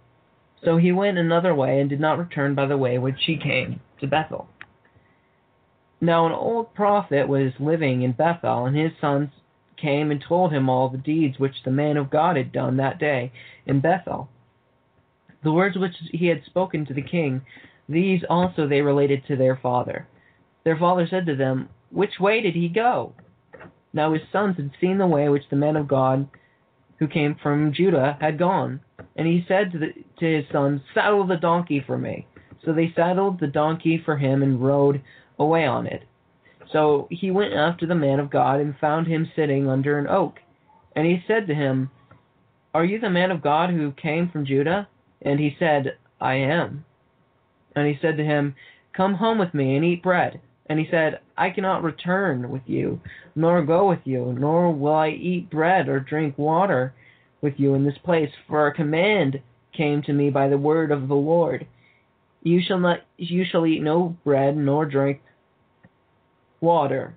[0.63, 3.79] So he went another way, and did not return by the way which he came
[3.99, 4.47] to Bethel.
[6.01, 9.29] Now an old prophet was living in Bethel, and his sons
[9.75, 12.99] came and told him all the deeds which the man of God had done that
[12.99, 13.31] day
[13.65, 14.29] in Bethel.
[15.43, 17.41] The words which he had spoken to the king,
[17.87, 20.07] these also they related to their father.
[20.63, 23.13] Their father said to them, Which way did he go?
[23.93, 26.27] Now his sons had seen the way which the man of God
[26.99, 28.81] who came from Judah had gone.
[29.15, 32.27] And he said to, the, to his sons, Saddle the donkey for me.
[32.63, 35.01] So they saddled the donkey for him and rode
[35.39, 36.03] away on it.
[36.71, 40.39] So he went after the man of God and found him sitting under an oak.
[40.95, 41.89] And he said to him,
[42.73, 44.87] Are you the man of God who came from Judah?
[45.21, 46.85] And he said, I am.
[47.75, 48.55] And he said to him,
[48.95, 50.41] Come home with me and eat bread.
[50.67, 53.01] And he said, I cannot return with you,
[53.35, 56.93] nor go with you, nor will I eat bread or drink water
[57.41, 59.41] with you in this place, for a command
[59.75, 61.65] came to me by the word of the Lord.
[62.43, 65.21] You shall not you shall eat no bread nor drink
[66.61, 67.15] water.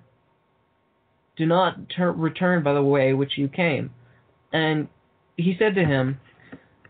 [1.35, 3.91] Do not ter- return by the way which you came.
[4.51, 4.87] And
[5.35, 6.19] he said to him,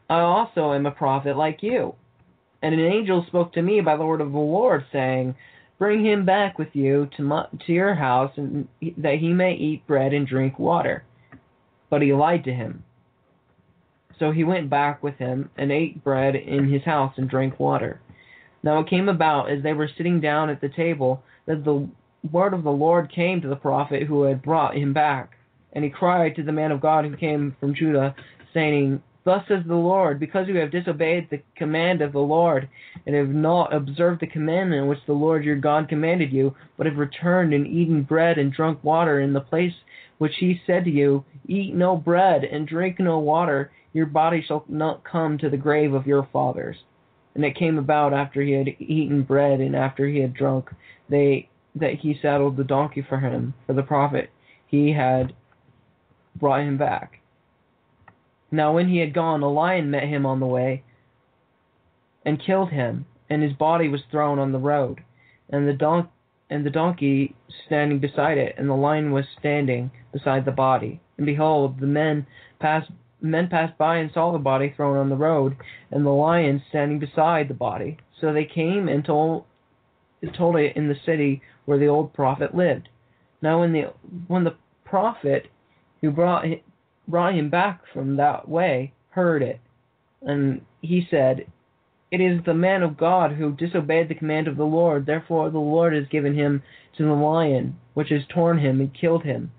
[0.10, 1.96] I also am a prophet like you.
[2.62, 5.36] And an angel spoke to me by the word of the Lord, saying,
[5.80, 9.88] Bring him back with you to, my, to your house, and that he may eat
[9.88, 11.04] bread and drink water.
[11.90, 12.84] But he lied to him.
[14.20, 18.00] So he went back with him and ate bread in his house and drank water.
[18.62, 21.90] Now it came about as they were sitting down at the table that the
[22.32, 25.32] word of the Lord came to the prophet who had brought him back.
[25.74, 28.16] And he cried to the man of God who came from Judah,
[28.54, 32.70] saying, Thus says the Lord, because you have disobeyed the command of the Lord,
[33.06, 36.98] and have not observed the commandment which the Lord your God commanded you, but have
[36.98, 39.74] returned and eaten bread and drunk water in the place
[40.18, 44.66] which he said to you, Eat no bread and drink no water, your body shall
[44.68, 46.78] not come to the grave of your fathers.
[47.36, 50.70] And it came about after he had eaten bread and after he had drunk,
[51.10, 54.30] they that he saddled the donkey for him, for the prophet
[54.68, 55.34] he had
[56.36, 57.20] brought him back.
[58.52, 60.84] Now when he had gone, a lion met him on the way,
[62.26, 65.04] and killed him, and his body was thrown on the road,
[65.50, 66.10] and the don-
[66.50, 71.02] and the donkey standing beside it, and the lion was standing beside the body.
[71.18, 72.28] And behold, the men
[72.60, 75.56] passed men passed by and saw the body thrown on the road,
[75.90, 77.98] and the lion standing beside the body.
[78.20, 79.46] So they came and told
[80.36, 82.90] told it in the city where the old prophet lived.
[83.42, 83.94] Now when the
[84.28, 84.56] when the
[84.86, 85.48] prophet
[86.02, 86.46] who brought
[87.08, 89.60] brought him back from that way heard it,
[90.22, 91.46] and he said,
[92.12, 95.60] It is the man of God who disobeyed the command of the Lord, therefore the
[95.60, 96.64] Lord has given him
[96.98, 99.52] to the lion, which has torn him and killed him,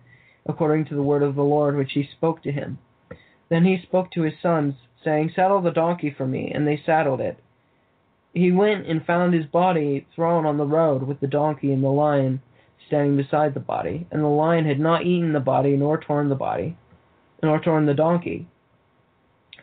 [0.46, 2.78] according to the word of the Lord which he spoke to him.
[3.50, 7.20] Then he spoke to his sons, saying, Saddle the donkey for me, and they saddled
[7.20, 7.38] it.
[8.34, 11.88] He went and found his body thrown on the road, with the donkey and the
[11.88, 12.42] lion
[12.86, 16.34] standing beside the body, and the lion had not eaten the body nor torn the
[16.34, 16.76] body
[17.42, 18.46] nor torn the donkey.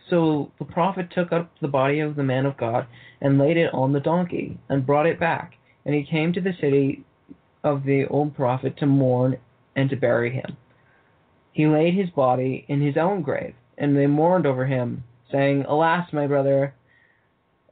[0.10, 2.88] So the prophet took up the body of the man of God
[3.20, 5.54] and laid it on the donkey and brought it back.
[5.86, 7.04] And he came to the city
[7.64, 9.38] of the old prophet to mourn
[9.76, 10.58] and to bury him.
[11.52, 16.14] He laid his body in his own grave, and they mourned over him, saying, Alas,
[16.14, 16.74] my brother!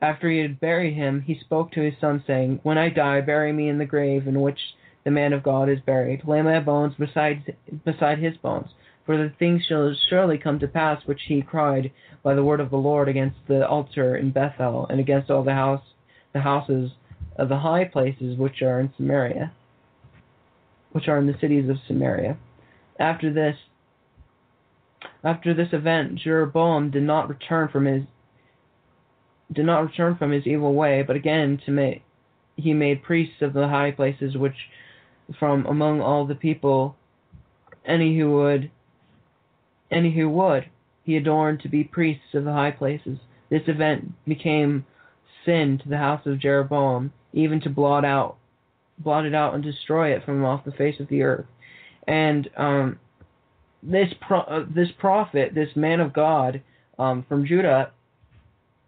[0.01, 3.51] After he had buried him, he spoke to his son, saying, When I die, bury
[3.51, 4.59] me in the grave in which
[5.03, 6.25] the man of God is buried.
[6.25, 8.69] Lay my bones beside, beside his bones.
[9.05, 11.91] For the things shall surely come to pass which he cried
[12.23, 15.53] by the word of the Lord against the altar in Bethel, and against all the
[15.53, 15.83] house
[16.31, 16.91] the houses
[17.35, 19.51] of the high places which are in Samaria,
[20.91, 22.37] which are in the cities of Samaria.
[22.99, 23.57] After this
[25.23, 28.03] after this event Jeroboam did not return from his
[29.51, 32.03] did not return from his evil way, but again to make
[32.55, 34.55] he made priests of the high places which
[35.39, 36.95] from among all the people
[37.85, 38.69] any who would
[39.91, 40.69] any who would,
[41.03, 43.17] he adorned to be priests of the high places.
[43.49, 44.85] This event became
[45.45, 48.37] sin to the house of Jeroboam, even to blot out,
[48.99, 51.47] blot it out and destroy it from off the face of the earth.
[52.07, 52.99] And um,
[53.81, 56.61] this pro- uh, this prophet, this man of God
[56.99, 57.91] um, from Judah,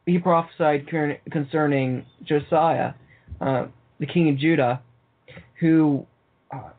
[0.05, 0.87] he prophesied
[1.31, 2.93] concerning Josiah,
[3.39, 3.67] uh,
[3.99, 4.81] the king of Judah,
[5.59, 6.05] who
[6.53, 6.69] uh,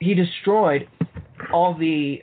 [0.00, 0.88] he destroyed
[1.52, 2.22] all the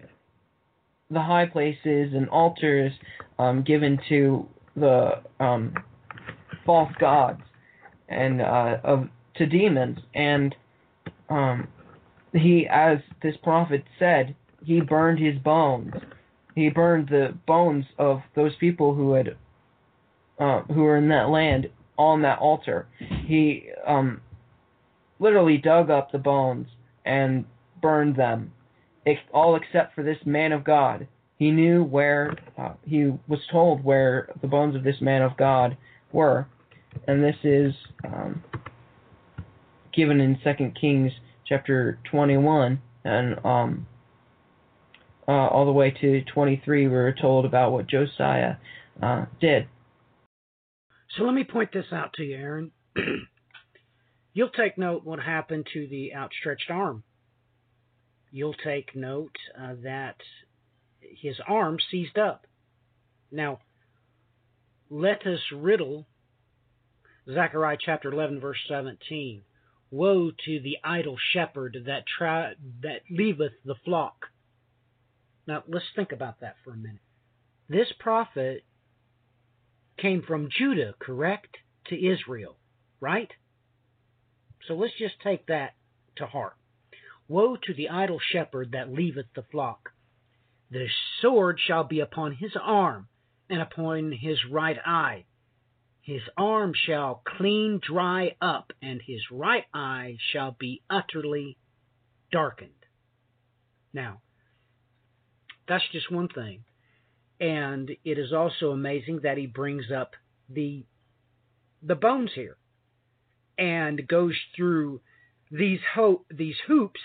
[1.11, 2.91] the high places and altars
[3.37, 5.73] um, given to the um,
[6.65, 7.41] false gods
[8.09, 10.55] and uh, of to demons, and
[11.29, 11.67] um,
[12.33, 15.93] he, as this prophet said, he burned his bones.
[16.55, 19.35] He burned the bones of those people who had
[20.39, 22.87] uh, who were in that land on that altar.
[23.25, 24.21] He um,
[25.19, 26.67] literally dug up the bones
[27.05, 27.45] and
[27.81, 28.51] burned them
[29.33, 31.07] all except for this man of God.
[31.37, 35.77] He knew where, uh, he was told where the bones of this man of God
[36.11, 36.47] were.
[37.07, 37.73] And this is
[38.05, 38.43] um,
[39.93, 41.11] given in 2 Kings
[41.45, 43.87] chapter 21 and um,
[45.27, 48.55] uh, all the way to 23, we were told about what Josiah
[49.03, 49.67] uh, did.
[51.15, 52.71] So let me point this out to you, Aaron.
[54.33, 57.03] You'll take note what happened to the outstretched arm
[58.35, 60.17] you'll take note uh, that
[60.99, 62.45] his arm seized up.
[63.31, 63.59] Now,
[64.89, 66.05] let us riddle
[67.33, 69.41] Zechariah chapter 11, verse 17.
[69.89, 72.03] Woe to the idle shepherd that
[72.81, 74.25] that leaveth the flock.
[75.47, 76.99] Now, let's think about that for a minute.
[77.69, 78.65] This prophet
[79.97, 82.57] came from Judah, correct, to Israel,
[82.99, 83.31] right?
[84.67, 85.75] So let's just take that
[86.17, 86.55] to heart.
[87.27, 89.91] Woe to the idle shepherd that leaveth the flock!
[90.71, 90.87] The
[91.21, 93.07] sword shall be upon his arm,
[93.49, 95.25] and upon his right eye.
[96.01, 101.57] His arm shall clean dry up, and his right eye shall be utterly
[102.31, 102.71] darkened.
[103.93, 104.21] Now,
[105.67, 106.63] that's just one thing.
[107.39, 110.11] And it is also amazing that he brings up
[110.49, 110.85] the
[111.83, 112.57] the bones here
[113.57, 115.01] and goes through
[115.51, 116.99] these ho- these hoops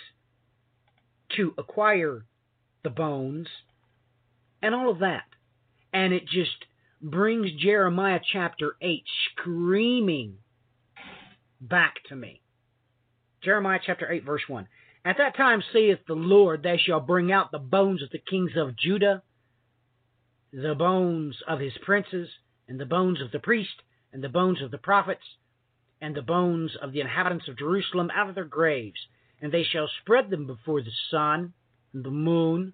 [1.36, 2.24] to acquire
[2.82, 3.48] the bones
[4.62, 5.24] and all of that.
[5.92, 6.64] And it just
[7.02, 9.02] brings Jeremiah chapter 8
[9.32, 10.34] screaming
[11.60, 12.42] back to me.
[13.42, 14.68] Jeremiah chapter 8, verse 1.
[15.04, 18.52] At that time saith the Lord, They shall bring out the bones of the kings
[18.56, 19.22] of Judah,
[20.52, 22.28] the bones of his princes,
[22.66, 23.82] and the bones of the priest,
[24.12, 25.24] and the bones of the prophets,
[26.00, 29.06] and the bones of the inhabitants of Jerusalem out of their graves,
[29.40, 31.52] and they shall spread them before the sun,
[31.92, 32.72] and the moon,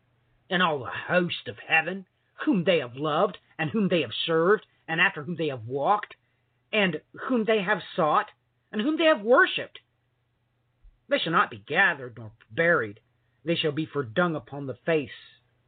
[0.49, 2.07] and all the host of heaven,
[2.45, 6.14] whom they have loved, and whom they have served, and after whom they have walked,
[6.72, 8.31] and whom they have sought,
[8.72, 9.79] and whom they have worshipped.
[11.09, 13.01] They shall not be gathered nor buried.
[13.45, 15.11] They shall be for dung upon the face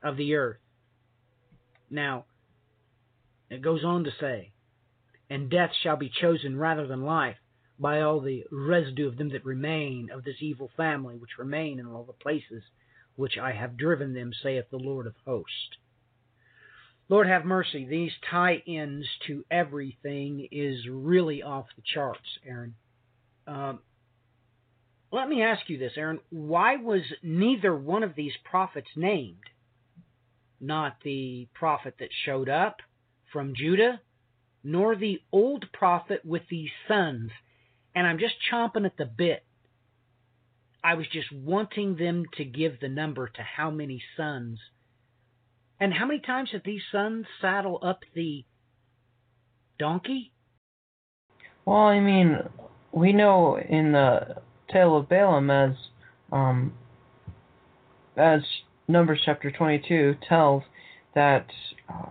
[0.03, 0.59] of the earth.
[1.91, 2.25] Now,
[3.51, 4.53] it goes on to say,
[5.31, 7.37] And death shall be chosen rather than life
[7.79, 11.87] by all the residue of them that remain of this evil family, which remain in
[11.87, 12.63] all the places
[13.17, 15.77] which I have driven them, saith the Lord of hosts.
[17.09, 22.75] Lord have mercy, these tie ins to everything is really off the charts, Aaron.
[23.47, 23.81] Um,
[25.11, 26.21] let me ask you this, Aaron.
[26.29, 29.43] Why was neither one of these prophets named?
[30.61, 32.79] Not the prophet that showed up
[33.33, 34.01] from Judah,
[34.65, 37.31] nor the old prophet with these sons.
[37.95, 39.45] And I'm just chomping at the bit.
[40.83, 44.59] I was just wanting them to give the number to how many sons.
[45.81, 48.45] And how many times did these sons saddle up the
[49.79, 50.33] donkey?
[51.65, 52.39] Well, I mean,
[52.93, 54.37] we know in the
[54.73, 55.75] tale of Balaam as
[56.33, 56.73] um,
[58.17, 58.41] as
[58.91, 60.63] Numbers chapter 22 tells
[61.15, 61.47] that
[61.91, 62.07] uh,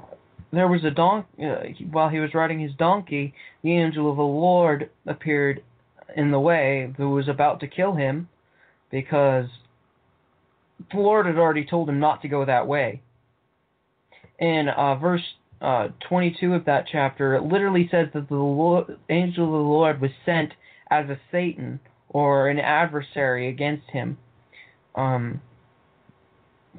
[0.54, 4.22] there was a donkey uh, while he was riding his donkey, the angel of the
[4.22, 5.64] Lord appeared
[6.16, 8.30] in the way who was about to kill him
[8.92, 9.48] because
[10.92, 13.02] the Lord had already told him not to go that way.
[14.38, 15.24] In uh, verse
[15.60, 20.00] uh, 22 of that chapter, it literally says that the Lord, angel of the Lord
[20.00, 20.54] was sent
[20.92, 24.20] as a Satan or an adversary against him.
[24.94, 25.42] Um,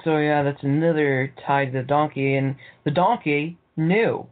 [0.04, 4.26] so yeah, that's another tie to the donkey, and the donkey knew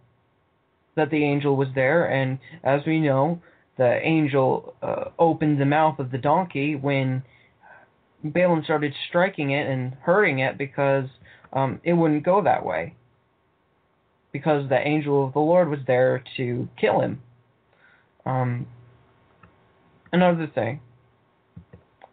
[0.97, 3.41] that the angel was there, and as we know,
[3.77, 7.23] the angel uh, opened the mouth of the donkey when
[8.25, 11.05] Balaam started striking it and hurting it because
[11.53, 12.95] um, it wouldn't go that way.
[14.33, 17.23] Because the angel of the Lord was there to kill him.
[18.25, 18.67] Um,
[20.13, 20.81] another thing,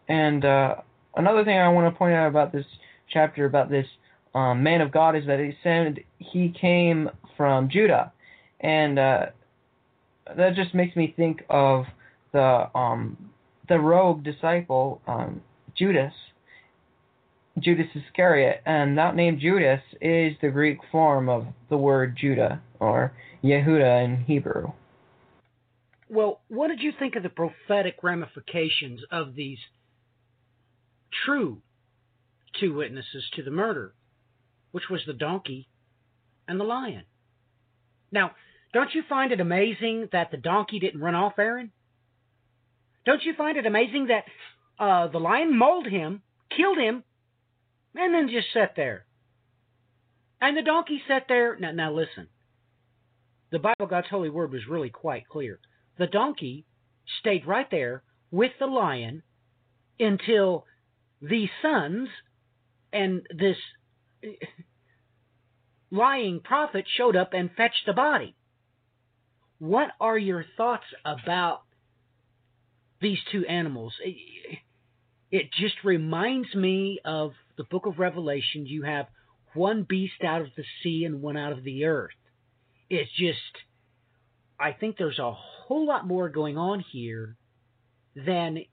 [0.07, 0.75] and uh,
[1.15, 2.65] another thing I want to point out about this
[3.13, 3.85] chapter about this
[4.35, 8.11] um, man of God is that he said he came from Judah,
[8.59, 9.25] and uh,
[10.35, 11.85] that just makes me think of
[12.31, 13.29] the um,
[13.69, 15.41] the rogue disciple um,
[15.77, 16.13] Judas,
[17.59, 23.13] Judas Iscariot, and that name Judas is the Greek form of the word Judah or
[23.43, 24.71] Yehuda in Hebrew.
[26.09, 29.57] Well, what did you think of the prophetic ramifications of these
[31.25, 31.61] true
[32.59, 33.93] two witnesses to the murder,
[34.71, 35.67] which was the donkey
[36.47, 37.03] and the lion?
[38.11, 38.31] Now,
[38.73, 41.71] don't you find it amazing that the donkey didn't run off, Aaron?
[43.05, 44.23] Don't you find it amazing that
[44.83, 46.21] uh, the lion mauled him,
[46.55, 47.03] killed him,
[47.95, 49.05] and then just sat there?
[50.41, 51.57] And the donkey sat there.
[51.57, 52.27] Now, now listen.
[53.51, 55.59] The Bible, God's holy word, was really quite clear.
[55.97, 56.65] The donkey
[57.19, 59.21] stayed right there with the lion
[59.99, 60.65] until
[61.21, 62.09] the sons
[62.93, 63.57] and this
[65.91, 68.35] lying prophet showed up and fetched the body.
[69.59, 71.61] What are your thoughts about
[73.01, 73.93] these two animals?
[75.31, 78.65] It just reminds me of the book of Revelation.
[78.65, 79.07] You have
[79.53, 82.11] one beast out of the sea and one out of the earth.
[82.89, 83.37] It's just,
[84.59, 87.35] I think there's a whole lot more going on here
[88.15, 88.65] than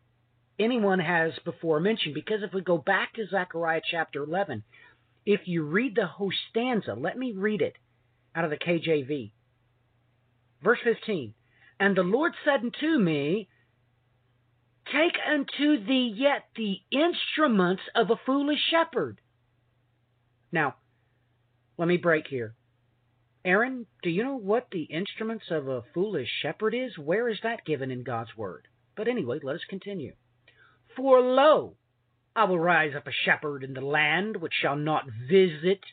[0.61, 2.15] anyone has before mentioned.
[2.15, 4.63] Because if we go back to Zechariah chapter 11,
[5.27, 7.77] if you read the whole stanza, let me read it
[8.35, 9.33] out of the KJV.
[10.63, 11.35] Verse 15
[11.79, 13.49] And the Lord said unto me,
[14.87, 19.21] Take unto thee yet the instruments of a foolish shepherd.
[20.53, 20.75] Now,
[21.79, 22.55] let me break here.
[23.45, 26.99] Aaron, do you know what the instruments of a foolish shepherd is?
[26.99, 28.67] Where is that given in God's Word?
[28.97, 30.15] But anyway, let us continue.
[30.97, 31.77] For lo,
[32.35, 35.85] I will rise up a shepherd in the land which shall not visit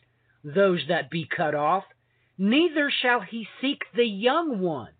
[0.43, 1.85] those that be cut off,
[2.37, 4.93] neither shall he seek the young one,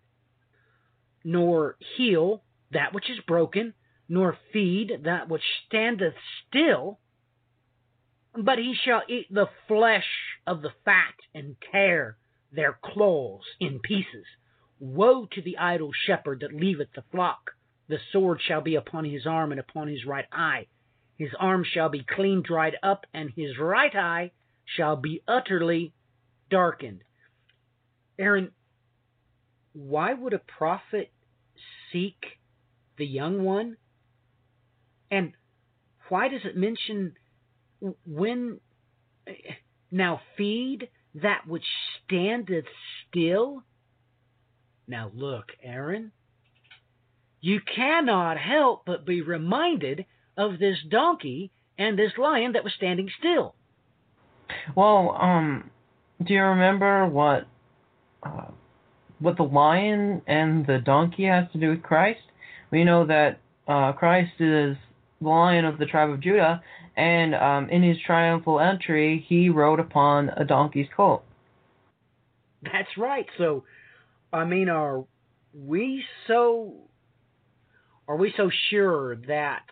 [1.24, 3.74] nor heal that which is broken,
[4.08, 6.16] nor feed that which standeth
[6.48, 7.00] still,
[8.34, 12.18] but he shall eat the flesh of the fat and tear
[12.52, 14.26] their claws in pieces.
[14.80, 17.57] Woe to the idle shepherd that leaveth the flock!
[17.90, 20.68] The sword shall be upon his arm and upon his right eye.
[21.18, 24.32] His arm shall be clean dried up, and his right eye
[24.66, 25.94] shall be utterly
[26.50, 27.04] darkened.
[28.20, 28.52] Aaron,
[29.74, 31.12] why would a prophet
[31.92, 32.18] seek
[32.98, 33.78] the young one?
[35.10, 35.34] And
[36.10, 37.16] why does it mention
[38.06, 38.60] when
[39.92, 41.66] now feed that which
[42.04, 42.66] standeth
[43.08, 43.64] still?
[44.88, 46.12] Now look, Aaron,
[47.42, 53.10] you cannot help but be reminded of this donkey and this lion that was standing
[53.20, 53.54] still.
[54.76, 55.70] Well, um,
[56.24, 57.48] do you remember what
[58.24, 58.52] uh,
[59.20, 62.22] what the lion and the donkey has to do with Christ?
[62.72, 64.78] We know that uh, Christ is
[65.22, 66.62] the lion of the tribe of Judah,
[66.96, 71.24] and um, in his triumphal entry, he rode upon a donkey's colt.
[72.64, 73.26] That's right.
[73.38, 73.64] So,
[74.34, 75.04] I mean, are
[75.54, 76.87] we so
[78.08, 79.64] are we so sure that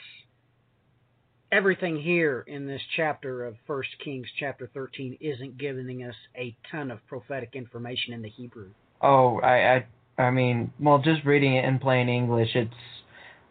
[1.51, 6.91] everything here in this chapter of First Kings, chapter thirteen, isn't giving us a ton
[6.91, 8.69] of prophetic information in the Hebrew?
[9.01, 9.85] Oh, I,
[10.17, 12.73] I, I mean, well, just reading it in plain English, it's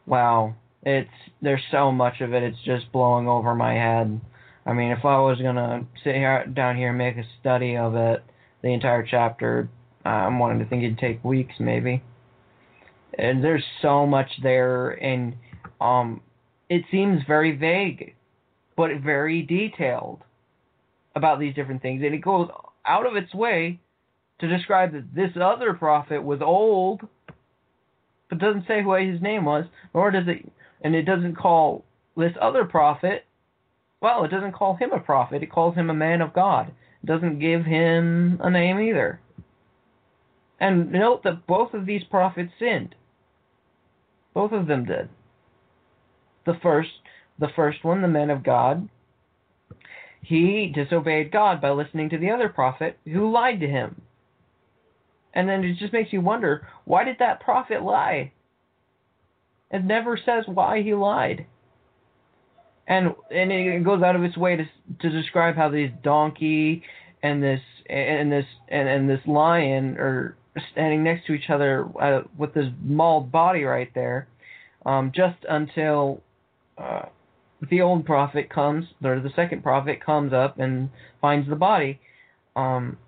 [0.06, 0.54] wow.
[0.82, 1.08] It's
[1.40, 2.42] there's so much of it.
[2.42, 4.20] It's just blowing over my head.
[4.66, 7.94] I mean, if I was gonna sit here down here and make a study of
[7.94, 8.22] it,
[8.62, 9.68] the entire chapter,
[10.04, 12.02] I'm wanting to think it'd take weeks maybe.
[13.18, 15.34] And there's so much there, and
[15.80, 16.20] um,
[16.68, 18.14] it seems very vague,
[18.76, 20.22] but very detailed
[21.14, 22.48] about these different things, and it goes
[22.86, 23.78] out of its way
[24.40, 27.02] to describe that this other prophet was old,
[28.28, 30.50] but doesn't say who his name was, nor does it
[30.84, 31.84] and it doesn't call
[32.16, 33.24] this other prophet,
[34.00, 36.72] well, it doesn't call him a prophet, it calls him a man of God.
[37.02, 39.18] It doesn't give him a name either.
[40.60, 42.94] And note that both of these prophets sinned.
[44.34, 45.08] Both of them did.
[46.44, 46.90] The first,
[47.38, 48.88] the first one, the man of God,
[50.20, 54.02] he disobeyed God by listening to the other prophet who lied to him.
[55.32, 58.32] And then it just makes you wonder, why did that prophet lie?
[59.70, 61.46] It never says why he lied.
[62.86, 64.64] And and it goes out of its way to
[65.00, 66.82] to describe how this donkey
[67.22, 70.36] and this and this and, and this lion are
[70.72, 74.28] standing next to each other uh, with this mauled body right there,
[74.86, 76.22] um, just until
[76.78, 77.02] uh,
[77.70, 80.90] the old prophet comes, or the second prophet comes up and
[81.20, 82.00] finds the body.
[82.56, 82.98] Um,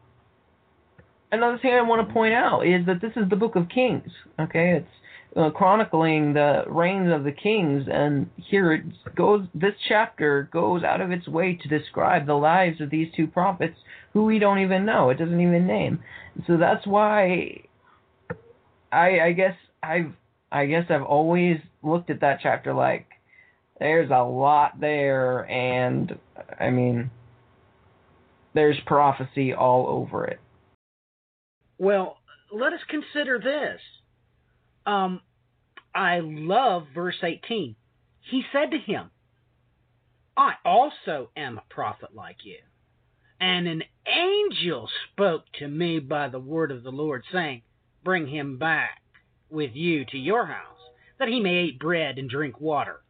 [1.31, 4.11] another thing I want to point out is that this is the Book of Kings.
[4.41, 4.89] Okay, it's
[5.37, 8.83] uh, chronicling the reigns of the kings, and here it
[9.15, 9.47] goes.
[9.55, 13.77] This chapter goes out of its way to describe the lives of these two prophets,
[14.17, 15.11] who we don't even know.
[15.11, 16.03] It doesn't even name.
[16.47, 17.64] So that's why
[18.91, 20.14] I, I guess I've,
[20.51, 23.09] I guess I've always looked at that chapter like
[23.79, 26.19] there's a lot there, and
[26.59, 27.11] I mean,
[28.55, 30.41] there's prophecy all over it.
[31.77, 32.17] Well,
[32.51, 33.83] let us consider this.
[34.87, 35.21] Um,
[35.95, 37.77] I love verse 18.
[38.31, 39.11] He said to him,
[40.39, 42.57] I also am a prophet like you.
[43.39, 47.63] And an angel spoke to me by the word of the Lord, saying,
[48.05, 49.03] Bring him back
[49.51, 50.79] with you to your house,
[51.19, 53.01] that he may eat bread and drink water.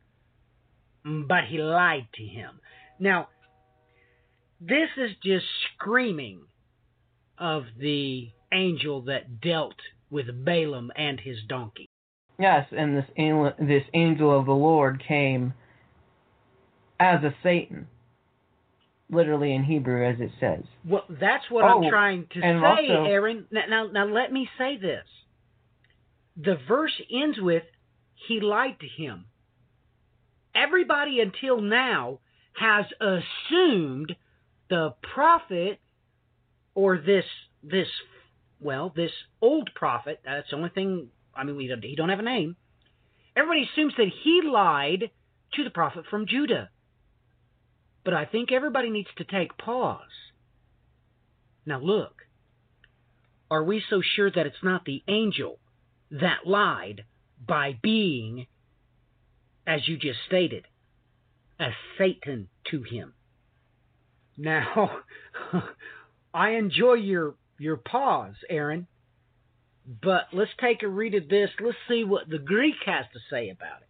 [1.06, 2.60] Mm, but he lied to him.
[2.98, 3.28] Now,
[4.60, 5.44] this is just
[5.74, 6.40] screaming
[7.38, 9.76] of the angel that dealt
[10.10, 11.88] with Balaam and his donkey.
[12.38, 15.54] Yes, and this angel, this angel of the Lord came
[16.98, 17.88] as a Satan,
[19.10, 20.64] literally in Hebrew, as it says.
[20.84, 23.46] Well, that's what Oh, I'm trying to say, also- Aaron.
[23.50, 25.06] Now, now, now, let me say this.
[26.36, 27.64] The verse ends with,
[28.14, 29.26] "He lied to him."
[30.54, 32.20] Everybody until now
[32.54, 34.16] has assumed
[34.68, 35.80] the prophet
[36.74, 37.24] or this
[37.62, 37.88] this
[38.60, 40.20] well this old prophet.
[40.24, 41.10] That's the only thing.
[41.34, 42.56] I mean, we don't, he don't have a name.
[43.36, 45.10] Everybody assumes that he lied
[45.54, 46.70] to the prophet from Judah.
[48.06, 49.98] But I think everybody needs to take pause.
[51.66, 52.22] Now look,
[53.50, 55.58] are we so sure that it's not the angel
[56.12, 57.04] that lied
[57.44, 58.46] by being,
[59.66, 60.66] as you just stated,
[61.58, 63.12] a Satan to him?
[64.36, 65.00] Now,
[66.32, 68.86] I enjoy your your pause, Aaron,
[69.84, 71.50] but let's take a read of this.
[71.58, 73.88] Let's see what the Greek has to say about it.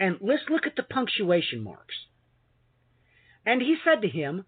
[0.00, 1.94] And let's look at the punctuation marks.
[3.46, 4.44] And he said to him,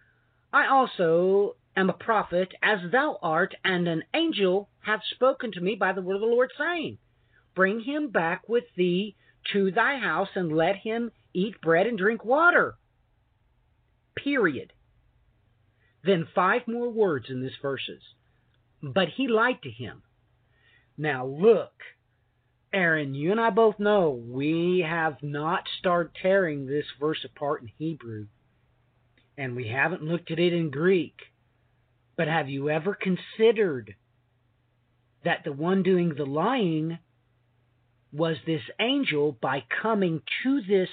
[0.53, 5.75] I also am a prophet, as thou art, and an angel hath spoken to me
[5.75, 6.99] by the word of the Lord, saying,
[7.55, 9.17] Bring him back with thee
[9.53, 12.77] to thy house, and let him eat bread and drink water.
[14.15, 14.73] Period.
[16.03, 18.03] Then five more words in these verses.
[18.83, 20.03] But he lied to him.
[20.97, 21.73] Now look,
[22.73, 27.69] Aaron, you and I both know we have not started tearing this verse apart in
[27.79, 28.27] Hebrew,
[29.39, 31.15] and we haven't looked at it in Greek.
[32.17, 33.95] But have you ever considered
[35.25, 36.99] that the one doing the lying
[38.13, 40.89] was this angel by coming to this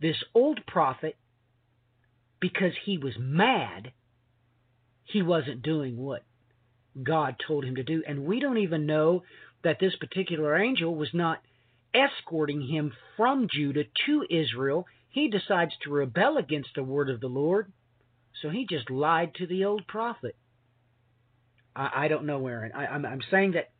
[0.00, 1.16] this old prophet
[2.40, 3.92] because he was mad
[5.02, 6.22] he wasn't doing what
[7.02, 9.24] God told him to do and we don't even know
[9.64, 11.40] that this particular angel was not
[11.92, 17.28] escorting him from Judah to Israel he decides to rebel against the word of the
[17.28, 17.72] Lord
[18.42, 20.36] so he just lied to the old prophet.
[21.74, 22.72] I, I don't know, Aaron.
[22.74, 23.70] I, I'm, I'm saying that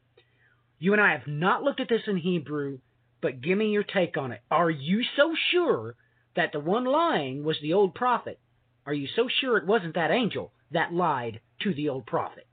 [0.78, 2.78] you and I have not looked at this in Hebrew,
[3.20, 4.40] but give me your take on it.
[4.50, 5.94] Are you so sure
[6.36, 8.38] that the one lying was the old prophet?
[8.86, 12.46] Are you so sure it wasn't that angel that lied to the old prophet?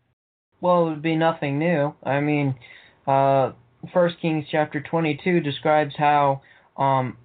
[0.61, 1.93] Well, it would be nothing new.
[2.03, 2.55] I mean,
[3.07, 3.51] uh,
[3.93, 6.41] First Kings chapter 22 describes how
[6.77, 7.17] um,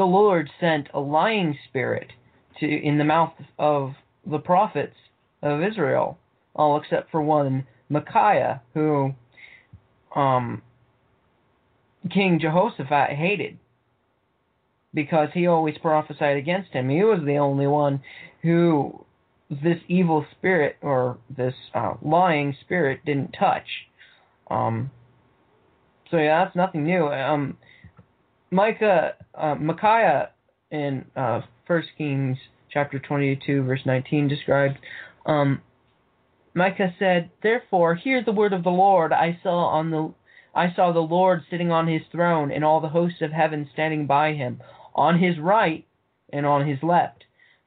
[0.00, 2.10] the Lord sent a lying spirit
[2.58, 3.92] to in the mouth of
[4.24, 4.96] the prophets
[5.42, 6.16] of Israel,
[6.56, 9.12] all except for one Micaiah, who
[10.16, 10.62] um,
[12.10, 13.58] King Jehoshaphat hated
[14.94, 16.88] because he always prophesied against him.
[16.88, 18.02] He was the only one
[18.40, 19.04] who
[19.50, 23.66] this evil spirit or this uh, lying spirit didn't touch.
[24.50, 24.90] Um,
[26.10, 27.06] so yeah, that's nothing new.
[27.06, 27.58] Um,
[28.50, 30.30] Micah, uh, Micaiah
[30.70, 32.36] in uh, First Kings
[32.72, 34.78] chapter 22, verse 19 described.
[35.26, 35.62] Um,
[36.54, 39.12] Micah said, "Therefore, hear the word of the Lord.
[39.12, 40.12] I saw on the
[40.54, 44.06] I saw the Lord sitting on his throne, and all the hosts of heaven standing
[44.06, 44.60] by him,
[44.94, 45.86] on his right
[46.32, 47.24] and on his left.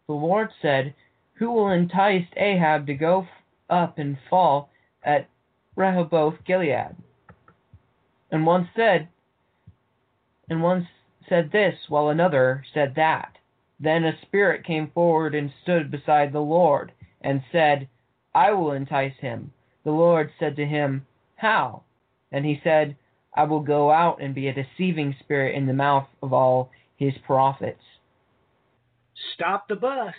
[0.08, 0.94] The Lord said,
[1.36, 3.28] Who will entice Ahab to go
[3.70, 4.70] up and fall
[5.02, 5.30] at
[5.78, 6.96] Rehoboth Gilead?
[8.32, 9.08] And one said,
[10.50, 10.88] and one
[11.28, 13.38] said this, while another said that.
[13.80, 16.92] Then a spirit came forward and stood beside the Lord,
[17.22, 17.88] and said,
[18.36, 19.52] I will entice him.
[19.84, 21.84] The Lord said to him, How?
[22.32, 22.96] And he said,
[23.36, 27.14] I will go out and be a deceiving spirit in the mouth of all his
[27.26, 27.84] prophets.
[29.34, 30.14] Stop the bus.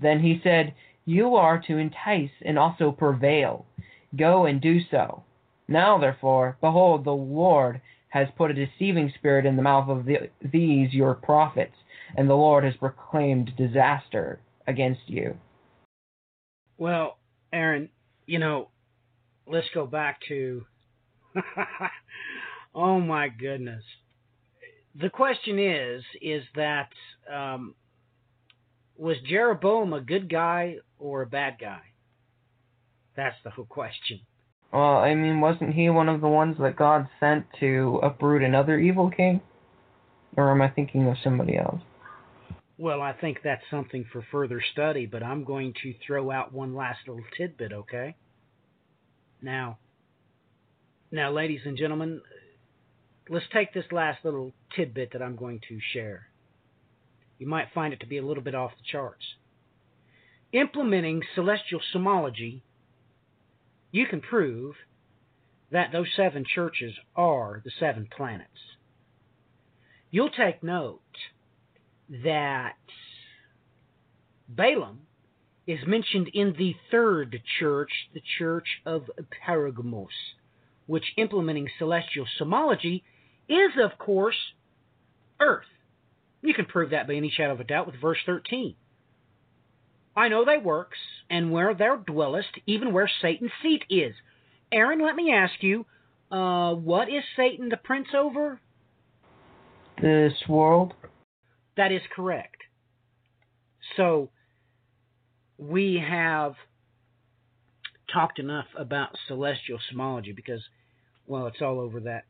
[0.00, 0.74] Then he said,
[1.04, 3.66] You are to entice and also prevail.
[4.16, 5.22] Go and do so.
[5.68, 7.80] Now, therefore, behold, the Lord
[8.10, 11.74] has put a deceiving spirit in the mouth of the, these your prophets
[12.16, 15.36] and the Lord has proclaimed disaster against you.
[16.76, 17.18] Well,
[17.52, 17.88] Aaron,
[18.26, 18.68] you know,
[19.46, 20.64] let's go back to.
[22.74, 23.84] oh my goodness.
[25.00, 26.88] The question is, is that
[27.32, 27.74] um,
[28.96, 31.80] was Jeroboam a good guy or a bad guy?
[33.16, 34.20] That's the whole question.
[34.72, 38.78] Well, I mean, wasn't he one of the ones that God sent to uproot another
[38.78, 39.40] evil king?
[40.36, 41.80] Or am I thinking of somebody else?
[42.78, 46.74] Well, I think that's something for further study, but I'm going to throw out one
[46.74, 48.14] last little tidbit, okay?
[49.42, 49.78] Now,
[51.10, 52.22] now, ladies and gentlemen,
[53.28, 56.28] let's take this last little tidbit that I'm going to share.
[57.38, 59.24] You might find it to be a little bit off the charts.
[60.52, 62.62] Implementing celestial somology,
[63.90, 64.74] you can prove
[65.70, 68.50] that those seven churches are the seven planets.
[70.10, 71.00] You'll take note
[72.24, 72.76] that
[74.48, 75.02] Balaam
[75.66, 79.08] is mentioned in the third church, the church of
[79.46, 80.08] Pergamos,
[80.86, 83.02] which, implementing celestial somology,
[83.48, 84.36] is, of course,
[85.40, 85.66] earth.
[86.42, 88.74] You can prove that by any shadow of a doubt with verse 13.
[90.20, 90.98] I know thy works,
[91.30, 94.12] and where thou dwellest, even where Satan's seat is.
[94.70, 95.86] Aaron, let me ask you,
[96.30, 98.60] uh, what is Satan the prince over?
[100.02, 100.92] This world.
[101.78, 102.56] That is correct.
[103.96, 104.28] So
[105.56, 106.52] we have
[108.12, 110.60] talked enough about celestial somology because,
[111.26, 112.24] well, it's all over that.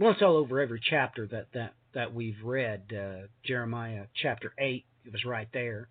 [0.00, 2.92] Well, it's all over every chapter that that that we've read.
[2.92, 5.88] Uh, Jeremiah chapter eight, it was right there.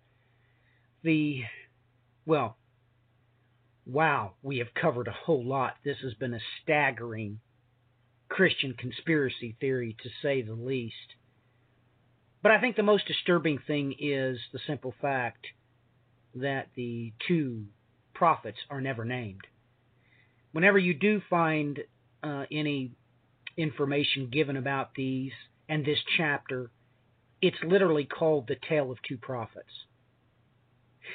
[1.08, 1.40] The
[2.26, 2.58] well,
[3.86, 5.76] wow, we have covered a whole lot.
[5.82, 7.40] This has been a staggering
[8.28, 11.14] Christian conspiracy theory, to say the least.
[12.42, 15.46] But I think the most disturbing thing is the simple fact
[16.34, 17.64] that the two
[18.12, 19.46] prophets are never named.
[20.52, 21.78] Whenever you do find
[22.22, 22.92] uh, any
[23.56, 25.32] information given about these
[25.70, 26.70] and this chapter,
[27.40, 29.86] it's literally called the Tale of Two Prophets.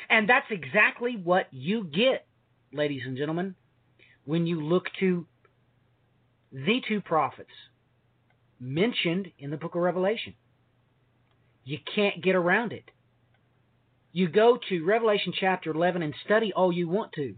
[0.09, 2.25] And that's exactly what you get,
[2.71, 3.55] ladies and gentlemen,
[4.25, 5.25] when you look to
[6.51, 7.49] the two prophets
[8.59, 10.33] mentioned in the book of Revelation.
[11.65, 12.85] You can't get around it.
[14.11, 17.35] You go to Revelation chapter 11 and study all you want to.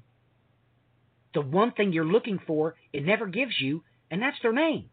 [1.34, 4.90] The one thing you're looking for, it never gives you, and that's their names.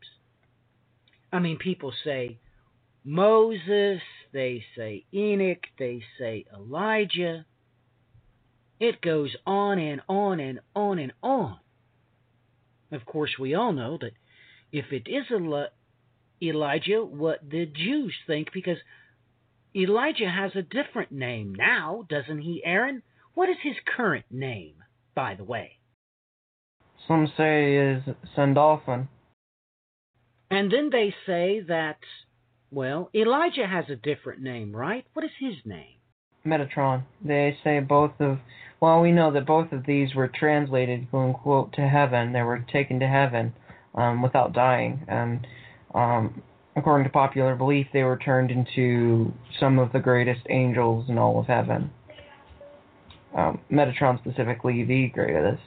[1.32, 2.38] I mean, people say
[3.04, 4.00] Moses,
[4.32, 7.46] they say Enoch, they say Elijah.
[8.82, 11.56] It goes on and on and on and on.
[12.90, 14.10] Of course, we all know that
[14.72, 15.24] if it is
[16.42, 18.78] Elijah, what the Jews think, because
[19.72, 23.04] Elijah has a different name now, doesn't he, Aaron?
[23.34, 24.74] What is his current name,
[25.14, 25.78] by the way?
[27.06, 28.02] Some say is
[28.34, 29.06] Sandalphon.
[30.50, 31.98] And then they say that,
[32.72, 35.06] well, Elijah has a different name, right?
[35.12, 35.98] What is his name?
[36.44, 37.04] Metatron.
[37.24, 38.38] They say both of,
[38.82, 42.32] well, we know that both of these were translated, quote unquote, to heaven.
[42.32, 43.54] They were taken to heaven
[43.94, 45.04] um, without dying.
[45.06, 45.46] And
[45.94, 46.42] um,
[46.74, 51.38] according to popular belief, they were turned into some of the greatest angels in all
[51.38, 51.92] of heaven.
[53.38, 55.62] Um, Metatron specifically, the greatest.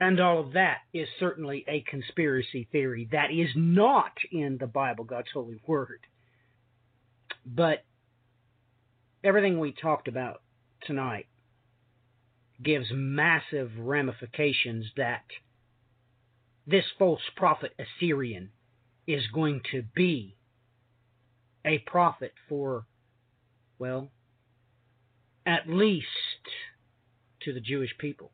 [0.00, 5.04] And all of that is certainly a conspiracy theory that is not in the Bible,
[5.04, 6.00] God's holy word.
[7.46, 7.86] But
[9.24, 10.42] everything we talked about
[10.86, 11.24] tonight
[12.62, 15.24] gives massive ramifications that
[16.66, 18.50] this false prophet Assyrian
[19.06, 20.36] is going to be
[21.64, 22.86] a prophet for,
[23.78, 24.10] well,
[25.46, 26.06] at least
[27.42, 28.30] to the Jewish people.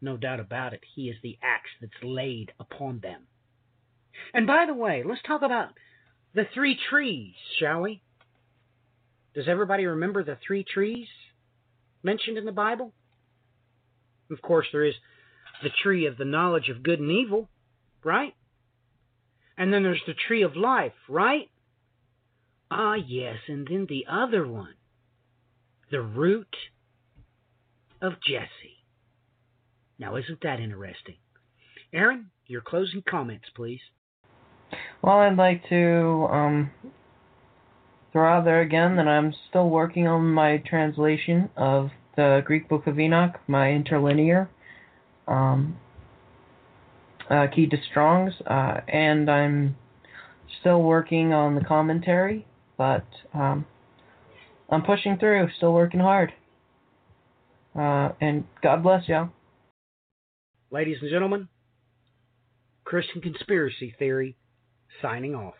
[0.00, 0.80] No doubt about it.
[0.94, 3.26] He is the axe that's laid upon them.
[4.32, 5.70] And by the way, let's talk about
[6.34, 8.02] the three trees, shall we?
[9.34, 11.08] Does everybody remember the three trees
[12.02, 12.92] mentioned in the Bible?
[14.30, 14.94] Of course, there is
[15.62, 17.48] the tree of the knowledge of good and evil,
[18.04, 18.34] right?
[19.56, 21.50] And then there's the tree of life, right?
[22.70, 24.74] Ah, yes, and then the other one,
[25.90, 26.54] the root
[28.00, 28.84] of Jesse.
[29.98, 31.16] Now, isn't that interesting?
[31.92, 33.80] Aaron, your closing comments, please.
[35.02, 36.70] Well, I'd like to um,
[38.12, 42.86] throw out there again that I'm still working on my translation of the Greek Book
[42.86, 44.50] of Enoch, my interlinear.
[45.26, 45.78] Um,
[47.30, 49.76] uh, keyed to Strong's, uh, and I'm
[50.60, 52.46] still working on the commentary,
[52.76, 53.64] but um,
[54.68, 56.32] I'm pushing through, still working hard.
[57.74, 59.30] Uh, and God bless y'all.
[60.70, 61.48] Ladies and gentlemen,
[62.84, 64.36] Christian Conspiracy Theory
[65.00, 65.54] signing off.